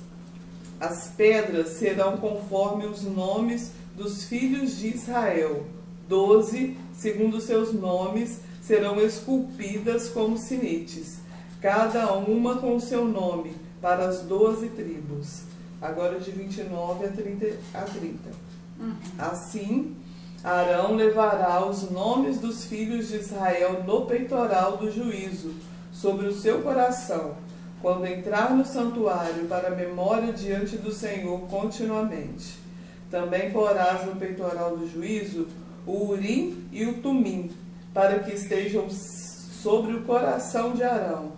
As 0.81 1.09
pedras 1.17 1.69
serão 1.71 2.17
conforme 2.17 2.87
os 2.87 3.02
nomes 3.02 3.73
dos 3.97 4.25
filhos 4.25 4.76
de 4.76 4.88
Israel. 4.88 5.64
Doze, 6.09 6.76
segundo 6.99 7.40
seus 7.40 7.73
nomes, 7.73 8.40
serão 8.61 9.00
esculpidas 9.00 10.09
como 10.11 10.37
sinetes, 10.37 11.19
cada 11.62 12.12
uma 12.14 12.57
com 12.57 12.75
o 12.76 12.81
seu 12.81 13.05
nome, 13.05 13.57
para 13.81 14.07
as 14.07 14.23
doze 14.23 14.69
tribos. 14.71 15.43
Agora 15.81 16.19
de 16.19 16.33
29 16.33 17.07
a 17.07 17.09
30. 17.09 17.47
A 17.73 17.83
30. 17.83 18.19
Uhum. 18.81 18.95
Assim, 19.17 19.97
Arão 20.43 20.97
levará 20.97 21.64
os 21.64 21.88
nomes 21.88 22.40
dos 22.40 22.64
filhos 22.64 23.09
de 23.09 23.17
Israel 23.17 23.85
no 23.87 24.05
peitoral 24.05 24.76
do 24.76 24.90
juízo, 24.90 25.55
sobre 25.93 26.26
o 26.26 26.35
seu 26.35 26.62
coração, 26.62 27.35
quando 27.81 28.07
entrar 28.07 28.55
no 28.55 28.64
santuário 28.64 29.47
para 29.47 29.71
memória 29.71 30.33
diante 30.33 30.76
do 30.76 30.93
Senhor 30.93 31.40
continuamente. 31.43 32.59
Também 33.09 33.52
porás 33.52 34.05
no 34.05 34.17
peitoral 34.17 34.76
do 34.76 34.88
juízo 34.88 35.47
o 35.87 36.11
Urim 36.11 36.64
e 36.73 36.85
o 36.85 36.94
Tumim, 37.00 37.50
para 37.92 38.20
que 38.20 38.32
estejam 38.32 38.88
sobre 38.90 39.94
o 39.94 40.04
coração 40.04 40.73
de 40.73 40.82
Arão, 40.82 41.32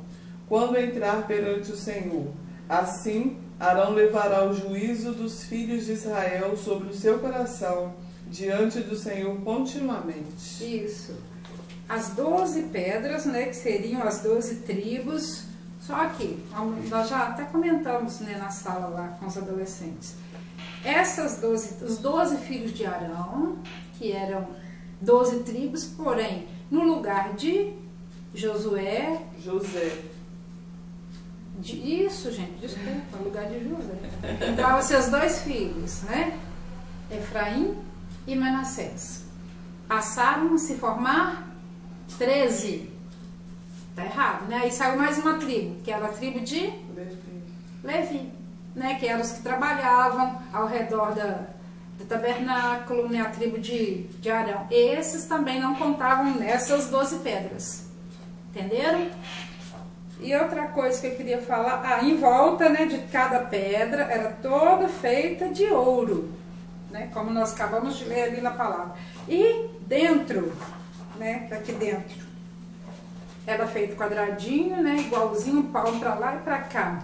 quando 0.48 0.76
entrar 0.76 1.26
perante 1.26 1.72
o 1.72 1.76
Senhor. 1.76 2.28
Assim, 2.68 3.36
Arão 3.58 3.92
levará 3.92 4.48
o 4.48 4.54
juízo 4.54 5.12
dos 5.12 5.44
filhos 5.44 5.86
de 5.86 5.92
Israel 5.92 6.56
sobre 6.56 6.88
o 6.88 6.94
seu 6.94 7.18
coração, 7.18 7.94
diante 8.28 8.80
do 8.80 8.96
Senhor 8.96 9.36
continuamente. 9.40 10.64
Isso. 10.84 11.14
As 11.88 12.10
doze 12.10 12.62
pedras, 12.62 13.26
né, 13.26 13.46
que 13.46 13.56
seriam 13.56 14.02
as 14.02 14.20
doze 14.20 14.56
tribos, 14.56 15.44
só 15.80 16.06
que, 16.10 16.38
nós 16.88 17.08
já 17.08 17.28
até 17.28 17.44
comentamos 17.44 18.20
né, 18.20 18.36
na 18.36 18.50
sala 18.50 18.86
lá 18.88 19.08
com 19.18 19.26
os 19.26 19.36
adolescentes. 19.36 20.14
Essas 20.84 21.38
12, 21.38 21.84
os 21.84 21.98
doze 21.98 22.36
filhos 22.36 22.72
de 22.72 22.86
Arão, 22.86 23.58
que 24.00 24.12
eram 24.12 24.48
doze 24.98 25.40
tribos, 25.40 25.84
porém, 25.84 26.48
no 26.70 26.82
lugar 26.84 27.34
de 27.34 27.74
Josué. 28.34 29.20
José. 29.44 29.98
De, 31.58 32.04
isso, 32.06 32.32
gente, 32.32 32.52
desculpa, 32.52 33.18
no 33.18 33.24
lugar 33.24 33.46
de 33.50 33.68
José. 33.68 33.92
Entravam 34.50 34.80
seus 34.80 35.08
dois 35.08 35.42
filhos, 35.42 36.02
né? 36.04 36.40
Efraim 37.10 37.76
e 38.26 38.34
Manassés. 38.34 39.26
Passaram 39.86 40.54
a 40.54 40.58
se 40.58 40.76
formar 40.76 41.46
13. 42.16 42.88
Tá 43.94 44.04
errado, 44.06 44.48
né? 44.48 44.60
Aí 44.62 44.72
saiu 44.72 44.96
mais 44.96 45.18
uma 45.18 45.34
tribo, 45.34 45.82
que 45.82 45.90
era 45.90 46.06
a 46.06 46.12
tribo 46.12 46.40
de 46.40 46.72
Levi. 46.94 47.18
Levi, 47.84 48.32
né? 48.74 48.94
Que 48.94 49.06
eram 49.06 49.20
os 49.20 49.32
que 49.32 49.42
trabalhavam 49.42 50.40
ao 50.52 50.66
redor 50.66 51.14
da, 51.14 51.50
do 52.00 52.06
tabernáculo, 52.06 53.08
né? 53.08 53.20
A 53.20 53.26
tribo 53.26 53.58
de, 53.58 54.04
de 54.20 54.30
Arão. 54.30 54.66
Esses 54.70 55.26
também 55.26 55.60
não 55.60 55.74
contavam 55.74 56.34
nessas 56.34 56.88
12 56.88 57.18
pedras. 57.18 57.86
Entenderam? 58.48 59.08
E 60.20 60.34
outra 60.34 60.68
coisa 60.68 61.00
que 61.00 61.06
eu 61.06 61.16
queria 61.16 61.40
falar, 61.40 61.82
ah, 61.84 62.04
em 62.04 62.16
volta 62.16 62.68
né, 62.68 62.84
de 62.86 62.98
cada 63.08 63.40
pedra 63.40 64.02
era 64.02 64.32
toda 64.42 64.86
feita 64.88 65.48
de 65.48 65.64
ouro, 65.66 66.30
né, 66.90 67.08
como 67.14 67.30
nós 67.30 67.54
acabamos 67.54 67.96
de 67.96 68.04
ler 68.04 68.24
ali 68.24 68.40
na 68.40 68.50
palavra. 68.50 68.96
E 69.26 69.70
dentro, 69.86 70.52
né, 71.16 71.48
aqui 71.50 71.72
dentro, 71.72 72.18
era 73.46 73.66
feito 73.66 73.96
quadradinho, 73.96 74.82
né, 74.82 74.96
igualzinho, 74.96 75.60
um 75.60 75.72
pau 75.72 75.90
para 75.98 76.14
lá 76.14 76.36
e 76.36 76.38
para 76.40 76.58
cá. 76.58 77.02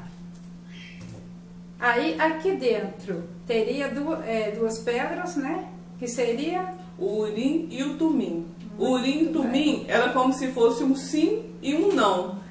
Aí 1.79 2.19
aqui 2.21 2.53
dentro 2.53 3.25
teria 3.47 3.89
duas, 3.89 4.27
é, 4.27 4.51
duas 4.53 4.79
pedras, 4.79 5.37
né, 5.37 5.69
que 5.99 6.09
seria 6.09 6.75
o 6.99 7.21
urim 7.21 7.69
e 7.71 7.83
o 7.83 7.97
tumim. 7.97 8.47
O 8.79 8.91
urim 8.91 9.25
e 9.25 9.27
o 9.29 9.33
tumim 9.33 9.85
era 9.89 10.11
como 10.11 10.33
se 10.33 10.49
fosse 10.49 10.83
um 10.83 10.95
sim 10.97 11.45
e 11.63 11.75
um 11.75 11.93
não 11.93 12.47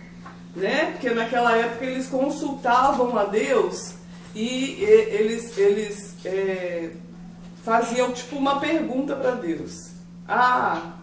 né? 0.56 0.92
Porque 0.92 1.10
naquela 1.10 1.56
época 1.58 1.86
eles 1.86 2.08
consultavam 2.08 3.18
a 3.18 3.26
Deus 3.26 3.96
e, 4.34 4.78
eles, 4.82 5.58
eles 5.58 6.16
é, 6.26 6.92
faziam 7.64 8.12
tipo 8.12 8.38
uma 8.38 8.60
pergunta 8.60 9.16
para 9.16 9.32
Deus. 9.32 9.92
Ah, 10.28 10.94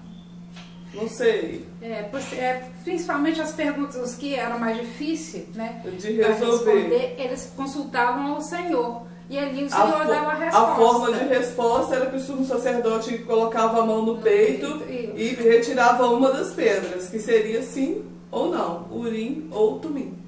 não 0.95 1.09
sei. 1.09 1.67
É, 1.81 2.09
é, 2.37 2.69
principalmente 2.85 3.41
as 3.41 3.53
perguntas 3.53 4.15
que 4.15 4.35
eram 4.35 4.59
mais 4.59 4.77
difíceis, 4.79 5.49
né? 5.55 5.83
De 5.99 6.13
resolver. 6.13 6.73
Responder, 6.73 7.15
eles 7.19 7.53
consultavam 7.57 8.35
ao 8.35 8.41
Senhor. 8.41 9.03
E 9.31 9.39
ali 9.39 9.65
o 9.65 9.71
Senhor 9.71 10.03
a 10.03 10.05
dava 10.05 10.33
a 10.33 10.35
resposta. 10.35 10.73
A 10.73 10.77
forma 10.77 11.13
de 11.13 11.25
resposta 11.25 11.95
era 11.97 12.07
que 12.07 12.17
o 12.17 12.21
sumo 12.21 12.45
sacerdote 12.45 13.19
colocava 13.19 13.83
a 13.83 13.87
mão 13.87 14.05
no 14.05 14.19
peito 14.19 14.83
e 14.89 15.29
retirava 15.29 16.07
uma 16.09 16.31
das 16.31 16.53
pedras, 16.53 17.09
que 17.09 17.19
seria 17.19 17.63
sim 17.63 18.05
ou 18.31 18.51
não, 18.51 18.89
urim 18.91 19.49
ou 19.51 19.79
tumim. 19.79 20.19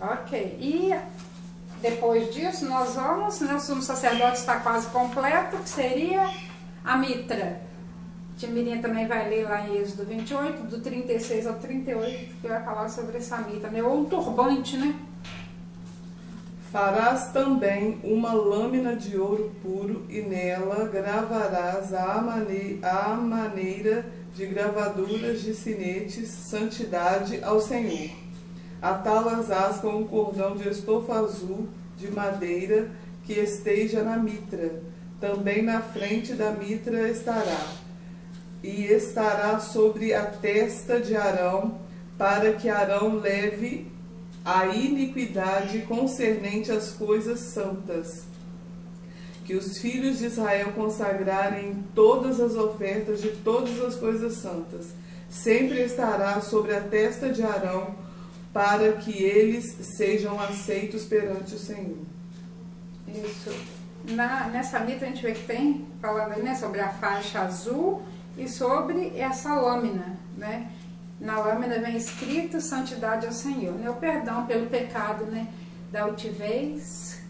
Ok, 0.00 0.58
e 0.60 0.94
depois 1.80 2.34
disso 2.34 2.66
nós 2.66 2.94
vamos, 2.94 3.40
né, 3.40 3.54
o 3.54 3.60
sumo 3.60 3.82
sacerdote 3.82 4.38
está 4.38 4.60
quase 4.60 4.88
completo, 4.88 5.56
que 5.58 5.68
seria 5.68 6.28
a 6.84 6.96
mitra. 6.96 7.60
Timirinha 8.42 8.82
também 8.82 9.06
vai 9.06 9.28
ler 9.28 9.44
lá 9.44 9.68
em 9.68 9.76
Êxodo 9.76 10.04
28, 10.04 10.64
do 10.64 10.80
36 10.80 11.46
ao 11.46 11.54
38, 11.54 12.34
que 12.40 12.48
vai 12.48 12.60
falar 12.64 12.88
sobre 12.88 13.18
essa 13.18 13.38
né? 13.38 13.80
ou 13.84 14.00
um 14.00 14.04
turbante, 14.04 14.76
né? 14.76 14.96
Farás 16.72 17.30
também 17.30 18.00
uma 18.02 18.32
lâmina 18.32 18.96
de 18.96 19.16
ouro 19.16 19.52
puro 19.62 20.04
e 20.08 20.22
nela 20.22 20.88
gravarás 20.88 21.94
a, 21.94 22.20
mane 22.20 22.80
a 22.82 23.14
maneira 23.14 24.06
de 24.34 24.46
gravaduras 24.46 25.42
de 25.42 25.54
sinetes, 25.54 26.28
santidade 26.28 27.44
ao 27.44 27.60
Senhor. 27.60 28.10
Atalas-as 28.80 29.78
com 29.78 29.98
um 29.98 30.04
cordão 30.04 30.56
de 30.56 30.68
estofa 30.68 31.14
azul 31.14 31.68
de 31.96 32.10
madeira 32.10 32.90
que 33.22 33.34
esteja 33.34 34.02
na 34.02 34.16
mitra. 34.16 34.82
Também 35.20 35.62
na 35.62 35.80
frente 35.80 36.32
da 36.32 36.50
mitra 36.50 37.08
estará. 37.08 37.81
E 38.62 38.84
estará 38.84 39.58
sobre 39.58 40.14
a 40.14 40.24
testa 40.24 41.00
de 41.00 41.16
Arão, 41.16 41.80
para 42.16 42.52
que 42.52 42.68
Arão 42.68 43.16
leve 43.16 43.90
a 44.44 44.66
iniquidade 44.66 45.80
concernente 45.82 46.70
às 46.70 46.90
coisas 46.92 47.40
santas 47.40 48.32
que 49.44 49.54
os 49.54 49.78
filhos 49.78 50.18
de 50.18 50.26
Israel 50.26 50.72
consagrarem 50.72 51.84
todas 51.94 52.40
as 52.40 52.54
ofertas 52.54 53.20
de 53.20 53.30
todas 53.30 53.80
as 53.80 53.96
coisas 53.96 54.34
santas. 54.34 54.94
Sempre 55.28 55.82
estará 55.82 56.40
sobre 56.40 56.74
a 56.74 56.80
testa 56.80 57.30
de 57.30 57.42
Arão, 57.42 57.94
para 58.52 58.92
que 58.92 59.22
eles 59.22 59.76
sejam 59.96 60.38
aceitos 60.40 61.04
perante 61.04 61.54
o 61.54 61.58
Senhor. 61.58 61.98
Isso. 63.08 63.50
Na, 64.10 64.48
nessa 64.48 64.80
mitra 64.80 65.06
a 65.06 65.10
gente 65.10 65.22
vê 65.22 65.32
que 65.32 65.46
tem, 65.46 65.86
falando 66.00 66.32
aí, 66.32 66.42
né, 66.42 66.54
sobre 66.54 66.80
a 66.80 66.90
faixa 66.90 67.40
azul 67.40 68.02
e 68.36 68.48
sobre 68.48 69.18
essa 69.18 69.54
lâmina, 69.54 70.18
né? 70.36 70.70
Na 71.20 71.38
lâmina 71.38 71.78
vem 71.78 71.96
escrito 71.96 72.60
santidade 72.60 73.26
ao 73.26 73.32
Senhor, 73.32 73.74
né? 73.74 73.88
O 73.88 73.94
perdão 73.94 74.46
pelo 74.46 74.66
pecado, 74.66 75.24
né? 75.26 75.48
Da 75.90 76.02
altivez, 76.02 77.20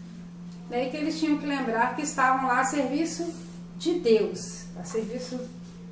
né, 0.69 0.87
e 0.87 0.89
que 0.89 0.97
eles 0.97 1.19
tinham 1.19 1.37
que 1.37 1.45
lembrar 1.45 1.95
que 1.95 2.01
estavam 2.01 2.47
lá 2.47 2.61
a 2.61 2.65
serviço 2.65 3.31
de 3.77 3.99
Deus, 3.99 4.65
a 4.79 4.83
serviço 4.83 5.39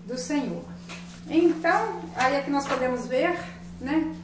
do 0.07 0.17
Senhor. 0.17 0.63
Então, 1.29 2.01
aí 2.15 2.35
é 2.35 2.41
que 2.41 2.49
nós 2.49 2.67
podemos 2.67 3.05
ver, 3.05 3.37
né? 3.79 4.15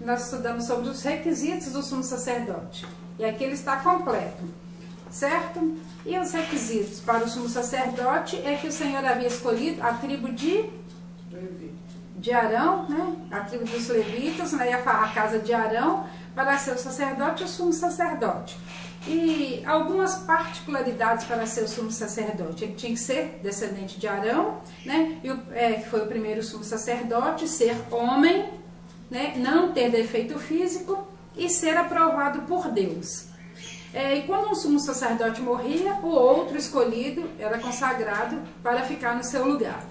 Nós 0.00 0.24
estudamos 0.24 0.64
sobre 0.64 0.88
os 0.88 1.02
requisitos 1.02 1.72
do 1.72 1.82
sumo 1.82 2.04
sacerdote. 2.04 2.86
E 3.18 3.24
aqui 3.24 3.42
ele 3.42 3.54
está 3.54 3.78
completo, 3.78 4.44
certo? 5.10 5.76
E 6.06 6.18
os 6.18 6.32
requisitos 6.32 7.00
para 7.00 7.24
o 7.24 7.28
sumo 7.28 7.48
sacerdote 7.48 8.36
é 8.36 8.56
que 8.56 8.66
o 8.66 8.72
Senhor 8.72 9.04
havia 9.04 9.28
escolhido 9.28 9.82
a 9.82 9.92
tribo 9.94 10.32
de 10.32 10.70
de 12.16 12.32
Arão, 12.32 12.88
né? 12.88 13.16
A 13.30 13.40
tribo 13.40 13.64
dos 13.64 13.86
levitas, 13.88 14.52
né? 14.52 14.72
a 14.72 15.08
casa 15.08 15.38
de 15.38 15.54
Arão, 15.54 16.04
para 16.34 16.58
ser 16.58 16.72
o 16.72 16.78
sacerdote 16.78 17.42
e 17.42 17.46
o 17.46 17.48
sumo 17.48 17.72
sacerdote 17.72 18.58
e 19.06 19.62
algumas 19.64 20.16
particularidades 20.16 21.24
para 21.26 21.46
ser 21.46 21.62
o 21.62 21.68
sumo 21.68 21.90
sacerdote. 21.90 22.64
Ele 22.64 22.74
tinha 22.74 22.92
que 22.92 22.98
ser 22.98 23.40
descendente 23.42 23.98
de 23.98 24.06
Arão, 24.08 24.60
né? 24.84 25.18
E 25.22 25.30
é, 25.52 25.80
foi 25.80 26.02
o 26.02 26.06
primeiro 26.06 26.42
sumo 26.42 26.64
sacerdote, 26.64 27.48
ser 27.48 27.76
homem, 27.90 28.50
né? 29.10 29.34
Não 29.36 29.72
ter 29.72 29.90
defeito 29.90 30.38
físico 30.38 31.06
e 31.36 31.48
ser 31.48 31.76
aprovado 31.76 32.42
por 32.42 32.70
Deus. 32.70 33.27
É, 33.92 34.16
e 34.16 34.22
quando 34.26 34.50
um 34.50 34.54
sumo 34.54 34.78
sacerdote 34.78 35.40
morria, 35.40 35.94
o 35.94 36.08
outro 36.08 36.56
escolhido 36.56 37.28
era 37.38 37.58
consagrado 37.58 38.42
para 38.62 38.84
ficar 38.84 39.16
no 39.16 39.24
seu 39.24 39.46
lugar. 39.46 39.84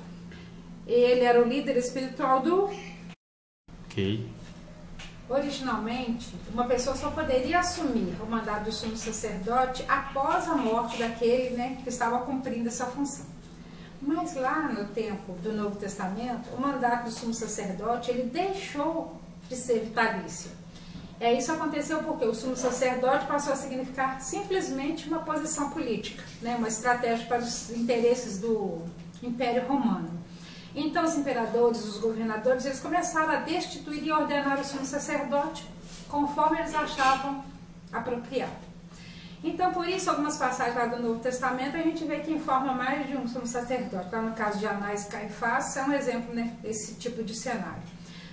Ele 0.86 1.24
era 1.24 1.42
o 1.42 1.48
líder 1.48 1.78
espiritual 1.78 2.42
do. 2.42 2.70
Ok. 3.86 4.30
Originalmente, 5.30 6.34
uma 6.54 6.66
pessoa 6.66 6.96
só 6.96 7.10
poderia 7.12 7.60
assumir 7.60 8.16
o 8.22 8.26
mandato 8.26 8.66
do 8.66 8.72
sumo 8.72 8.96
sacerdote 8.96 9.84
após 9.90 10.48
a 10.48 10.56
morte 10.56 10.98
daquele 10.98 11.58
né, 11.58 11.78
que 11.84 11.90
estava 11.90 12.20
cumprindo 12.20 12.70
essa 12.70 12.86
função. 12.86 13.26
Mas 14.02 14.36
lá 14.36 14.70
no 14.70 14.86
tempo 14.94 15.34
do 15.44 15.52
Novo 15.52 15.76
Testamento, 15.76 16.50
o 16.56 16.62
mandato 16.62 17.06
do 17.06 17.12
sumo 17.12 17.34
sacerdote 17.34 18.12
ele 18.12 18.30
deixou 18.30 19.20
de 19.50 19.56
ser 19.56 19.80
vitalício. 19.80 20.52
É, 21.20 21.34
isso 21.34 21.52
aconteceu 21.52 22.04
porque 22.04 22.26
o 22.26 22.34
sumo 22.34 22.56
sacerdote 22.56 23.26
passou 23.26 23.54
a 23.54 23.56
significar 23.56 24.22
simplesmente 24.22 25.08
uma 25.08 25.20
posição 25.20 25.72
política, 25.72 26.24
né, 26.42 26.56
uma 26.56 26.68
estratégia 26.68 27.26
para 27.26 27.40
os 27.40 27.72
interesses 27.72 28.40
do 28.40 28.84
Império 29.24 29.68
Romano. 29.68 30.10
Então 30.76 31.04
os 31.04 31.16
imperadores, 31.18 31.84
os 31.84 31.98
governadores, 31.98 32.66
eles 32.66 32.80
começaram 32.80 33.34
a 33.34 33.38
destituir 33.38 34.06
e 34.06 34.12
ordenar 34.12 34.60
o 34.60 34.64
sumo 34.64 34.86
sacerdote 34.86 35.68
conforme 36.08 36.60
eles 36.60 36.76
achavam 36.76 37.44
apropriado. 37.92 38.68
Então, 39.44 39.72
por 39.72 39.88
isso, 39.88 40.10
algumas 40.10 40.38
passagens 40.38 40.76
lá 40.76 40.88
do 40.88 41.02
Novo 41.02 41.20
Testamento, 41.20 41.78
a 41.78 41.82
gente 41.82 42.04
vê 42.06 42.20
que 42.20 42.34
informa 42.34 42.74
mais 42.74 43.08
de 43.08 43.16
um 43.16 43.28
sumo 43.28 43.46
sacerdote. 43.46 44.10
Lá 44.12 44.22
no 44.22 44.34
caso 44.34 44.58
de 44.58 44.66
Anás 44.66 45.06
e 45.06 45.10
Caifás, 45.10 45.78
é 45.78 45.84
um 45.84 45.94
exemplo 45.94 46.34
né, 46.34 46.56
desse 46.62 46.96
tipo 46.96 47.24
de 47.24 47.36
cenário. 47.36 47.82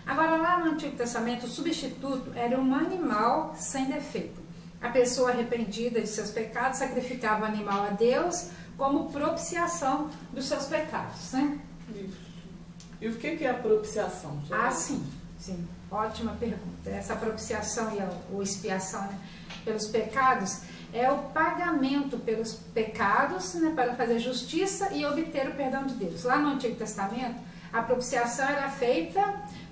Agora, 0.07 0.37
lá 0.37 0.59
no 0.59 0.73
Antigo 0.73 0.97
Testamento, 0.97 1.47
o 1.47 1.49
substituto 1.49 2.33
era 2.35 2.61
um 2.61 2.75
animal 2.75 3.55
sem 3.57 3.87
defeito. 3.87 4.43
A 4.81 4.91
pessoa 4.91 5.31
arrependida 5.31 6.01
de 6.01 6.07
seus 6.07 6.31
pecados 6.31 6.79
sacrificava 6.79 7.43
o 7.43 7.45
animal 7.47 7.85
a 7.85 7.91
Deus 7.91 8.51
como 8.77 9.11
propiciação 9.11 10.11
dos 10.33 10.47
seus 10.47 10.67
pecados. 10.67 11.33
Né? 11.33 11.59
Isso. 11.95 12.25
E 13.01 13.09
o 13.09 13.17
que 13.17 13.45
é 13.45 13.51
a 13.51 13.55
propiciação? 13.55 14.43
Ah, 14.51 14.71
sim, 14.71 15.05
sim. 15.39 15.67
Ótima 15.91 16.33
pergunta. 16.39 16.91
Essa 16.91 17.17
propiciação 17.17 17.95
e 17.95 18.01
a, 18.01 18.09
ou 18.33 18.43
expiação 18.43 19.03
né, 19.03 19.19
pelos 19.65 19.87
pecados 19.87 20.63
é 20.93 21.11
o 21.11 21.19
pagamento 21.19 22.19
pelos 22.19 22.55
pecados 22.55 23.55
né, 23.55 23.73
para 23.75 23.95
fazer 23.95 24.19
justiça 24.19 24.93
e 24.93 25.05
obter 25.05 25.49
o 25.49 25.55
perdão 25.55 25.87
de 25.87 25.95
Deus. 25.95 26.25
Lá 26.25 26.37
no 26.37 26.51
Antigo 26.51 26.77
Testamento, 26.77 27.37
a 27.73 27.83
propiciação 27.83 28.47
era 28.47 28.71
feita 28.71 29.21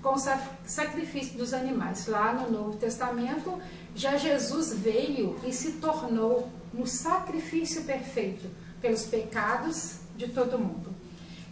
com 0.02 0.14
o 0.14 0.18
sacrifício 0.64 1.38
dos 1.38 1.54
animais. 1.54 2.06
Lá 2.06 2.32
no 2.32 2.50
Novo 2.50 2.76
Testamento, 2.76 3.60
já 3.94 4.16
Jesus 4.16 4.74
veio 4.74 5.38
e 5.46 5.52
se 5.52 5.72
tornou 5.72 6.50
um 6.74 6.84
sacrifício 6.84 7.84
perfeito 7.84 8.50
pelos 8.80 9.04
pecados 9.04 9.98
de 10.16 10.28
todo 10.28 10.58
mundo. 10.58 10.92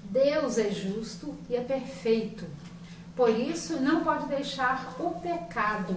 Deus 0.04 0.58
é 0.58 0.70
justo 0.70 1.36
e 1.48 1.54
é 1.54 1.60
perfeito. 1.60 2.44
Por 3.14 3.30
isso, 3.30 3.80
não 3.80 4.02
pode 4.02 4.26
deixar 4.26 4.96
o 4.98 5.10
pecado 5.20 5.96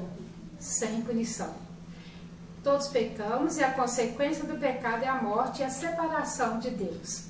sem 0.60 1.02
punição. 1.02 1.54
Todos 2.64 2.88
pecamos 2.88 3.58
e 3.58 3.64
a 3.64 3.72
consequência 3.72 4.46
do 4.46 4.58
pecado 4.58 5.04
é 5.04 5.08
a 5.08 5.22
morte 5.22 5.62
e 5.62 5.66
a 5.66 5.70
separação 5.70 6.60
de 6.60 6.70
Deus. 6.70 7.26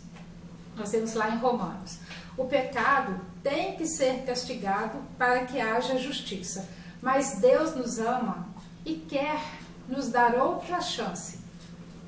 Nós 0.75 0.91
temos 0.91 1.13
lá 1.13 1.29
em 1.29 1.37
Romanos. 1.37 1.99
O 2.37 2.45
pecado 2.45 3.19
tem 3.43 3.75
que 3.75 3.85
ser 3.85 4.23
castigado 4.25 4.99
para 5.17 5.45
que 5.45 5.59
haja 5.59 5.97
justiça. 5.97 6.67
Mas 7.01 7.39
Deus 7.39 7.75
nos 7.75 7.99
ama 7.99 8.47
e 8.85 8.95
quer 8.95 9.39
nos 9.87 10.07
dar 10.07 10.35
outra 10.35 10.79
chance 10.79 11.37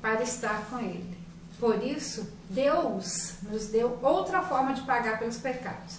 para 0.00 0.22
estar 0.22 0.66
com 0.70 0.78
Ele. 0.78 1.16
Por 1.60 1.82
isso, 1.82 2.30
Deus 2.48 3.34
nos 3.42 3.66
deu 3.66 3.98
outra 4.02 4.42
forma 4.42 4.72
de 4.72 4.82
pagar 4.82 5.18
pelos 5.18 5.36
pecados. 5.36 5.98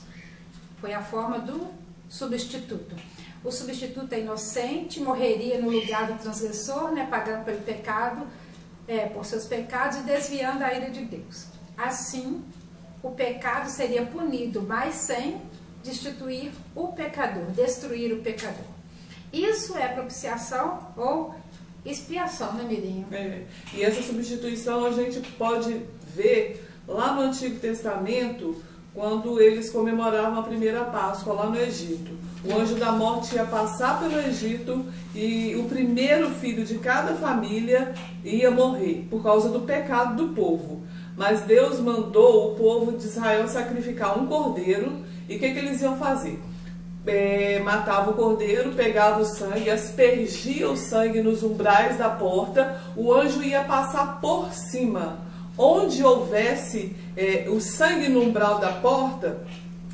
Foi 0.80 0.94
a 0.94 1.02
forma 1.02 1.40
do 1.40 1.68
substituto. 2.10 2.96
O 3.44 3.52
substituto 3.52 4.14
é 4.14 4.22
inocente, 4.22 5.00
morreria 5.00 5.60
no 5.60 5.70
lugar 5.70 6.08
do 6.12 6.20
transgressor, 6.20 6.92
né, 6.92 7.08
pagando 7.10 7.46
pelo 7.46 7.62
pecado, 7.62 8.28
é, 8.88 9.06
por 9.08 9.26
seus 9.26 9.46
pecados 9.46 10.00
e 10.00 10.02
desviando 10.02 10.64
a 10.64 10.74
ira 10.74 10.90
de 10.90 11.06
Deus. 11.06 11.46
Assim, 11.78 12.44
o 13.08 13.12
pecado 13.12 13.70
seria 13.70 14.06
punido, 14.06 14.62
mas 14.62 14.96
sem 14.96 15.38
destituir 15.84 16.52
o 16.76 16.90
pecador, 16.90 17.46
destruir 17.52 18.14
o 18.14 18.22
pecador. 18.22 18.66
Isso 19.32 19.78
é 19.78 19.88
propiciação 19.88 20.80
ou 20.98 21.34
expiação, 21.86 22.54
né, 22.54 22.64
Mirinho? 22.64 23.08
É. 23.12 23.44
E 23.74 23.84
essa 23.84 24.02
substituição 24.02 24.86
a 24.86 24.92
gente 24.92 25.22
pode 25.34 25.82
ver 26.14 26.66
lá 26.88 27.14
no 27.14 27.22
Antigo 27.22 27.60
Testamento, 27.60 28.62
quando 28.94 29.40
eles 29.40 29.70
comemoravam 29.70 30.40
a 30.40 30.44
primeira 30.44 30.84
Páscoa 30.86 31.34
lá 31.34 31.46
no 31.46 31.60
Egito. 31.60 32.18
O 32.44 32.54
anjo 32.54 32.76
da 32.76 32.92
morte 32.92 33.36
ia 33.36 33.46
passar 33.46 34.00
pelo 34.00 34.20
Egito 34.20 34.86
e 35.14 35.56
o 35.56 35.66
primeiro 35.66 36.30
filho 36.32 36.66
de 36.66 36.80
cada 36.80 37.14
família 37.14 37.94
ia 38.24 38.50
morrer 38.50 39.06
por 39.10 39.22
causa 39.22 39.50
do 39.50 39.62
pecado 39.62 40.16
do 40.16 40.34
povo. 40.34 40.87
Mas 41.18 41.42
Deus 41.42 41.80
mandou 41.80 42.52
o 42.52 42.56
povo 42.56 42.96
de 42.96 43.04
Israel 43.06 43.48
sacrificar 43.48 44.20
um 44.20 44.28
cordeiro 44.28 45.00
e 45.28 45.36
o 45.36 45.40
que, 45.40 45.52
que 45.52 45.58
eles 45.58 45.82
iam 45.82 45.98
fazer? 45.98 46.40
É, 47.08 47.60
matava 47.60 48.12
o 48.12 48.14
cordeiro, 48.14 48.74
pegava 48.74 49.22
o 49.22 49.26
sangue, 49.26 49.72
aspergia 49.72 50.70
o 50.70 50.78
sangue 50.78 51.22
nos 51.24 51.42
umbrais 51.42 51.98
da 51.98 52.08
porta, 52.08 52.80
o 52.96 53.12
anjo 53.12 53.42
ia 53.42 53.64
passar 53.64 54.22
por 54.22 54.54
cima. 54.54 55.18
Onde 55.58 56.04
houvesse 56.04 56.96
é, 57.16 57.48
o 57.50 57.60
sangue 57.60 58.10
no 58.10 58.22
umbral 58.22 58.60
da 58.60 58.74
porta, 58.74 59.40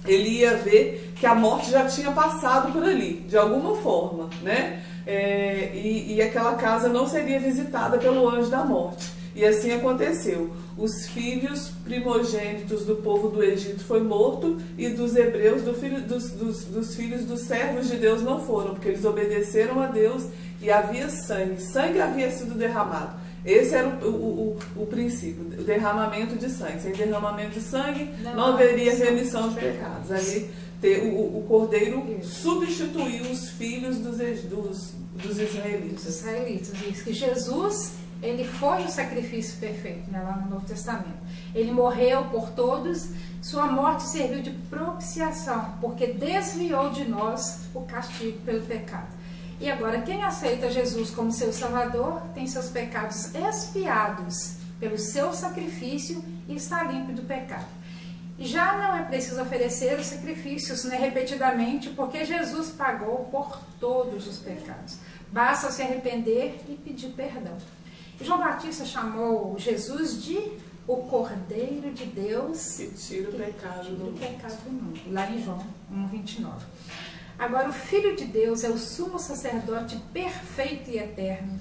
ele 0.06 0.28
ia 0.40 0.58
ver 0.58 1.14
que 1.16 1.26
a 1.26 1.34
morte 1.34 1.72
já 1.72 1.86
tinha 1.86 2.12
passado 2.12 2.74
por 2.74 2.84
ali, 2.84 3.26
de 3.30 3.38
alguma 3.38 3.78
forma, 3.78 4.30
né? 4.42 4.84
É, 5.08 5.72
e, 5.74 6.16
e 6.16 6.22
aquela 6.22 6.56
casa 6.56 6.90
não 6.90 7.08
seria 7.08 7.40
visitada 7.40 7.98
pelo 7.98 8.28
anjo 8.28 8.50
da 8.50 8.66
morte. 8.66 9.23
E 9.36 9.46
assim 9.46 9.72
aconteceu. 9.72 10.52
Os 10.78 11.08
filhos 11.08 11.72
primogênitos 11.84 12.86
do 12.86 12.98
povo 12.98 13.30
do 13.30 13.44
Egito 13.44 13.84
foi 13.84 14.02
morto 14.02 14.58
e 14.78 14.90
dos 14.90 15.16
hebreus, 15.16 15.64
do 15.64 15.74
filho, 15.74 16.02
dos, 16.02 16.32
dos, 16.32 16.66
dos 16.66 16.96
filhos 16.96 17.26
dos 17.26 17.42
servos 17.42 17.88
de 17.90 17.98
Deus 17.98 18.22
não 18.22 18.44
foram, 18.44 18.74
porque 18.74 18.90
eles 18.90 19.06
obedeceram 19.06 19.80
a 19.82 19.88
Deus 19.88 20.28
e 20.62 20.70
havia 20.72 21.10
sangue. 21.10 21.62
Sangue 21.62 22.00
havia 22.00 22.32
sido 22.32 22.56
derramado. 22.56 23.22
Esse 23.46 23.76
era 23.76 23.88
o, 23.88 24.08
o, 24.08 24.58
o, 24.78 24.84
o, 24.84 24.86
princípio, 24.86 25.44
o 25.60 25.64
derramamento 25.64 26.36
de 26.36 26.50
sangue. 26.50 26.82
Sem 26.82 26.94
derramamento 26.94 27.52
de 27.52 27.62
sangue, 27.62 28.10
não, 28.22 28.36
não 28.36 28.46
haveria 28.54 28.96
remissão 28.96 29.50
de 29.50 29.56
pecados. 29.56 30.12
Aí 30.12 30.50
ter, 30.80 31.00
o, 31.00 31.40
o 31.40 31.46
cordeiro 31.48 32.18
Isso. 32.22 32.42
substituiu 32.42 33.24
os 33.32 33.50
filhos 33.50 33.98
dos, 33.98 34.18
dos, 34.18 34.94
dos 35.14 35.40
israelitas. 35.40 36.06
Os 36.06 36.20
israelitas, 36.20 36.74
diz 36.78 37.02
que 37.02 37.14
Jesus, 37.14 37.94
ele 38.24 38.46
foi 38.46 38.86
o 38.86 38.90
sacrifício 38.90 39.60
perfeito, 39.60 40.10
né, 40.10 40.22
lá 40.22 40.38
no 40.38 40.50
Novo 40.50 40.66
Testamento. 40.66 41.20
Ele 41.54 41.72
morreu 41.72 42.24
por 42.26 42.52
todos, 42.52 43.10
sua 43.42 43.68
morte 43.68 44.04
serviu 44.04 44.42
de 44.42 44.52
propiciação, 44.52 45.78
porque 45.82 46.08
desviou 46.08 46.90
de 46.90 47.04
nós 47.04 47.68
o 47.74 47.82
castigo 47.82 48.40
pelo 48.40 48.66
pecado. 48.66 49.10
E 49.60 49.70
agora, 49.70 50.02
quem 50.02 50.24
aceita 50.24 50.72
Jesus 50.72 51.12
como 51.12 51.32
seu 51.32 51.52
Salvador 51.52 52.22
tem 52.34 52.48
seus 52.48 52.70
pecados 52.70 53.36
expiados 53.36 54.56
pelo 54.80 54.98
seu 54.98 55.34
sacrifício 55.34 56.24
e 56.48 56.56
está 56.56 56.84
limpo 56.84 57.12
do 57.12 57.24
pecado. 57.24 57.68
Já 58.40 58.78
não 58.78 58.96
é 58.96 59.04
preciso 59.04 59.42
oferecer 59.42 60.00
os 60.00 60.08
sacrifícios 60.08 60.86
né, 60.86 60.98
repetidamente, 60.98 61.90
porque 61.90 62.26
Jesus 62.26 62.70
pagou 62.70 63.26
por 63.32 63.60
todos 63.80 64.28
os 64.28 64.38
pecados. 64.40 64.98
Basta 65.32 65.72
se 65.72 65.82
arrepender 65.82 66.62
e 66.68 66.76
pedir 66.76 67.10
perdão. 67.10 67.58
João 68.24 68.40
Batista 68.40 68.86
chamou 68.86 69.58
Jesus 69.60 70.24
de 70.24 70.58
o 70.88 70.98
Cordeiro 70.98 71.92
de 71.94 72.06
Deus 72.06 72.78
que 72.78 72.88
tira 72.92 73.30
o 73.30 73.34
pecado 73.34 73.90
do, 73.90 74.12
do 74.12 74.20
pecado 74.20 74.64
do 74.64 74.72
mundo. 74.72 75.00
Lá 75.12 75.30
em 75.30 75.44
João 75.44 75.66
1,29. 75.92 76.52
Agora, 77.38 77.70
o 77.70 77.74
Filho 77.74 78.16
de 78.16 78.26
Deus 78.26 78.64
é 78.64 78.70
o 78.70 78.78
sumo 78.78 79.18
sacerdote 79.18 79.98
perfeito 80.14 80.90
e 80.90 80.98
eterno. 80.98 81.60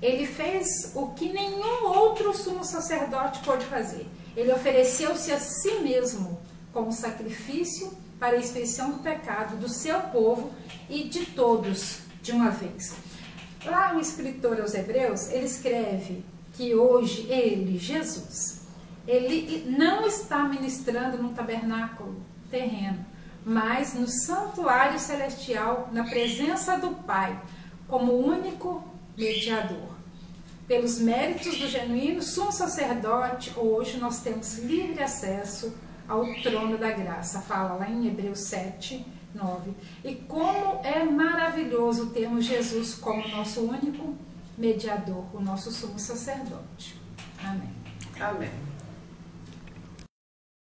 Ele 0.00 0.26
fez 0.26 0.92
o 0.94 1.08
que 1.08 1.32
nenhum 1.32 1.86
outro 1.86 2.34
sumo 2.34 2.64
sacerdote 2.64 3.40
pôde 3.40 3.64
fazer. 3.66 4.06
Ele 4.36 4.52
ofereceu-se 4.52 5.30
a 5.30 5.38
si 5.38 5.74
mesmo 5.80 6.40
como 6.72 6.92
sacrifício 6.92 7.92
para 8.18 8.36
a 8.36 8.40
expiação 8.40 8.92
do 8.92 8.98
pecado 9.02 9.56
do 9.56 9.68
seu 9.68 10.00
povo 10.00 10.50
e 10.88 11.04
de 11.04 11.26
todos 11.26 11.98
de 12.22 12.32
uma 12.32 12.50
vez. 12.50 13.09
Lá 13.64 13.94
o 13.94 14.00
escritor 14.00 14.60
aos 14.60 14.74
Hebreus, 14.74 15.30
ele 15.30 15.44
escreve 15.44 16.24
que 16.54 16.74
hoje 16.74 17.26
ele, 17.30 17.78
Jesus, 17.78 18.62
ele 19.06 19.64
não 19.70 20.06
está 20.06 20.44
ministrando 20.44 21.22
num 21.22 21.34
tabernáculo 21.34 22.16
terreno, 22.50 23.04
mas 23.44 23.94
no 23.94 24.06
santuário 24.08 24.98
celestial, 24.98 25.88
na 25.92 26.04
presença 26.04 26.76
do 26.78 26.90
Pai, 27.04 27.38
como 27.86 28.12
único 28.12 28.82
mediador. 29.16 29.90
pelos 30.66 31.00
méritos 31.00 31.58
do 31.58 31.66
genuíno 31.66 32.22
sumo 32.22 32.52
sacerdote, 32.52 33.52
hoje 33.56 33.98
nós 33.98 34.20
temos 34.20 34.56
livre 34.58 35.02
acesso 35.02 35.74
ao 36.06 36.24
trono 36.42 36.78
da 36.78 36.92
graça. 36.92 37.40
Fala 37.40 37.74
lá 37.74 37.90
em 37.90 38.06
Hebreus 38.06 38.38
7, 38.42 39.04
9. 39.34 39.72
E 40.04 40.14
como 40.14 40.80
é 40.84 41.04
maravilhoso 41.04 42.10
termos 42.10 42.44
Jesus 42.44 42.94
como 42.94 43.26
nosso 43.28 43.60
único 43.62 44.14
mediador, 44.56 45.24
o 45.34 45.40
nosso 45.40 45.70
sumo 45.70 45.98
sacerdote. 45.98 47.00
Amém. 47.42 47.70
Amém. 48.20 48.69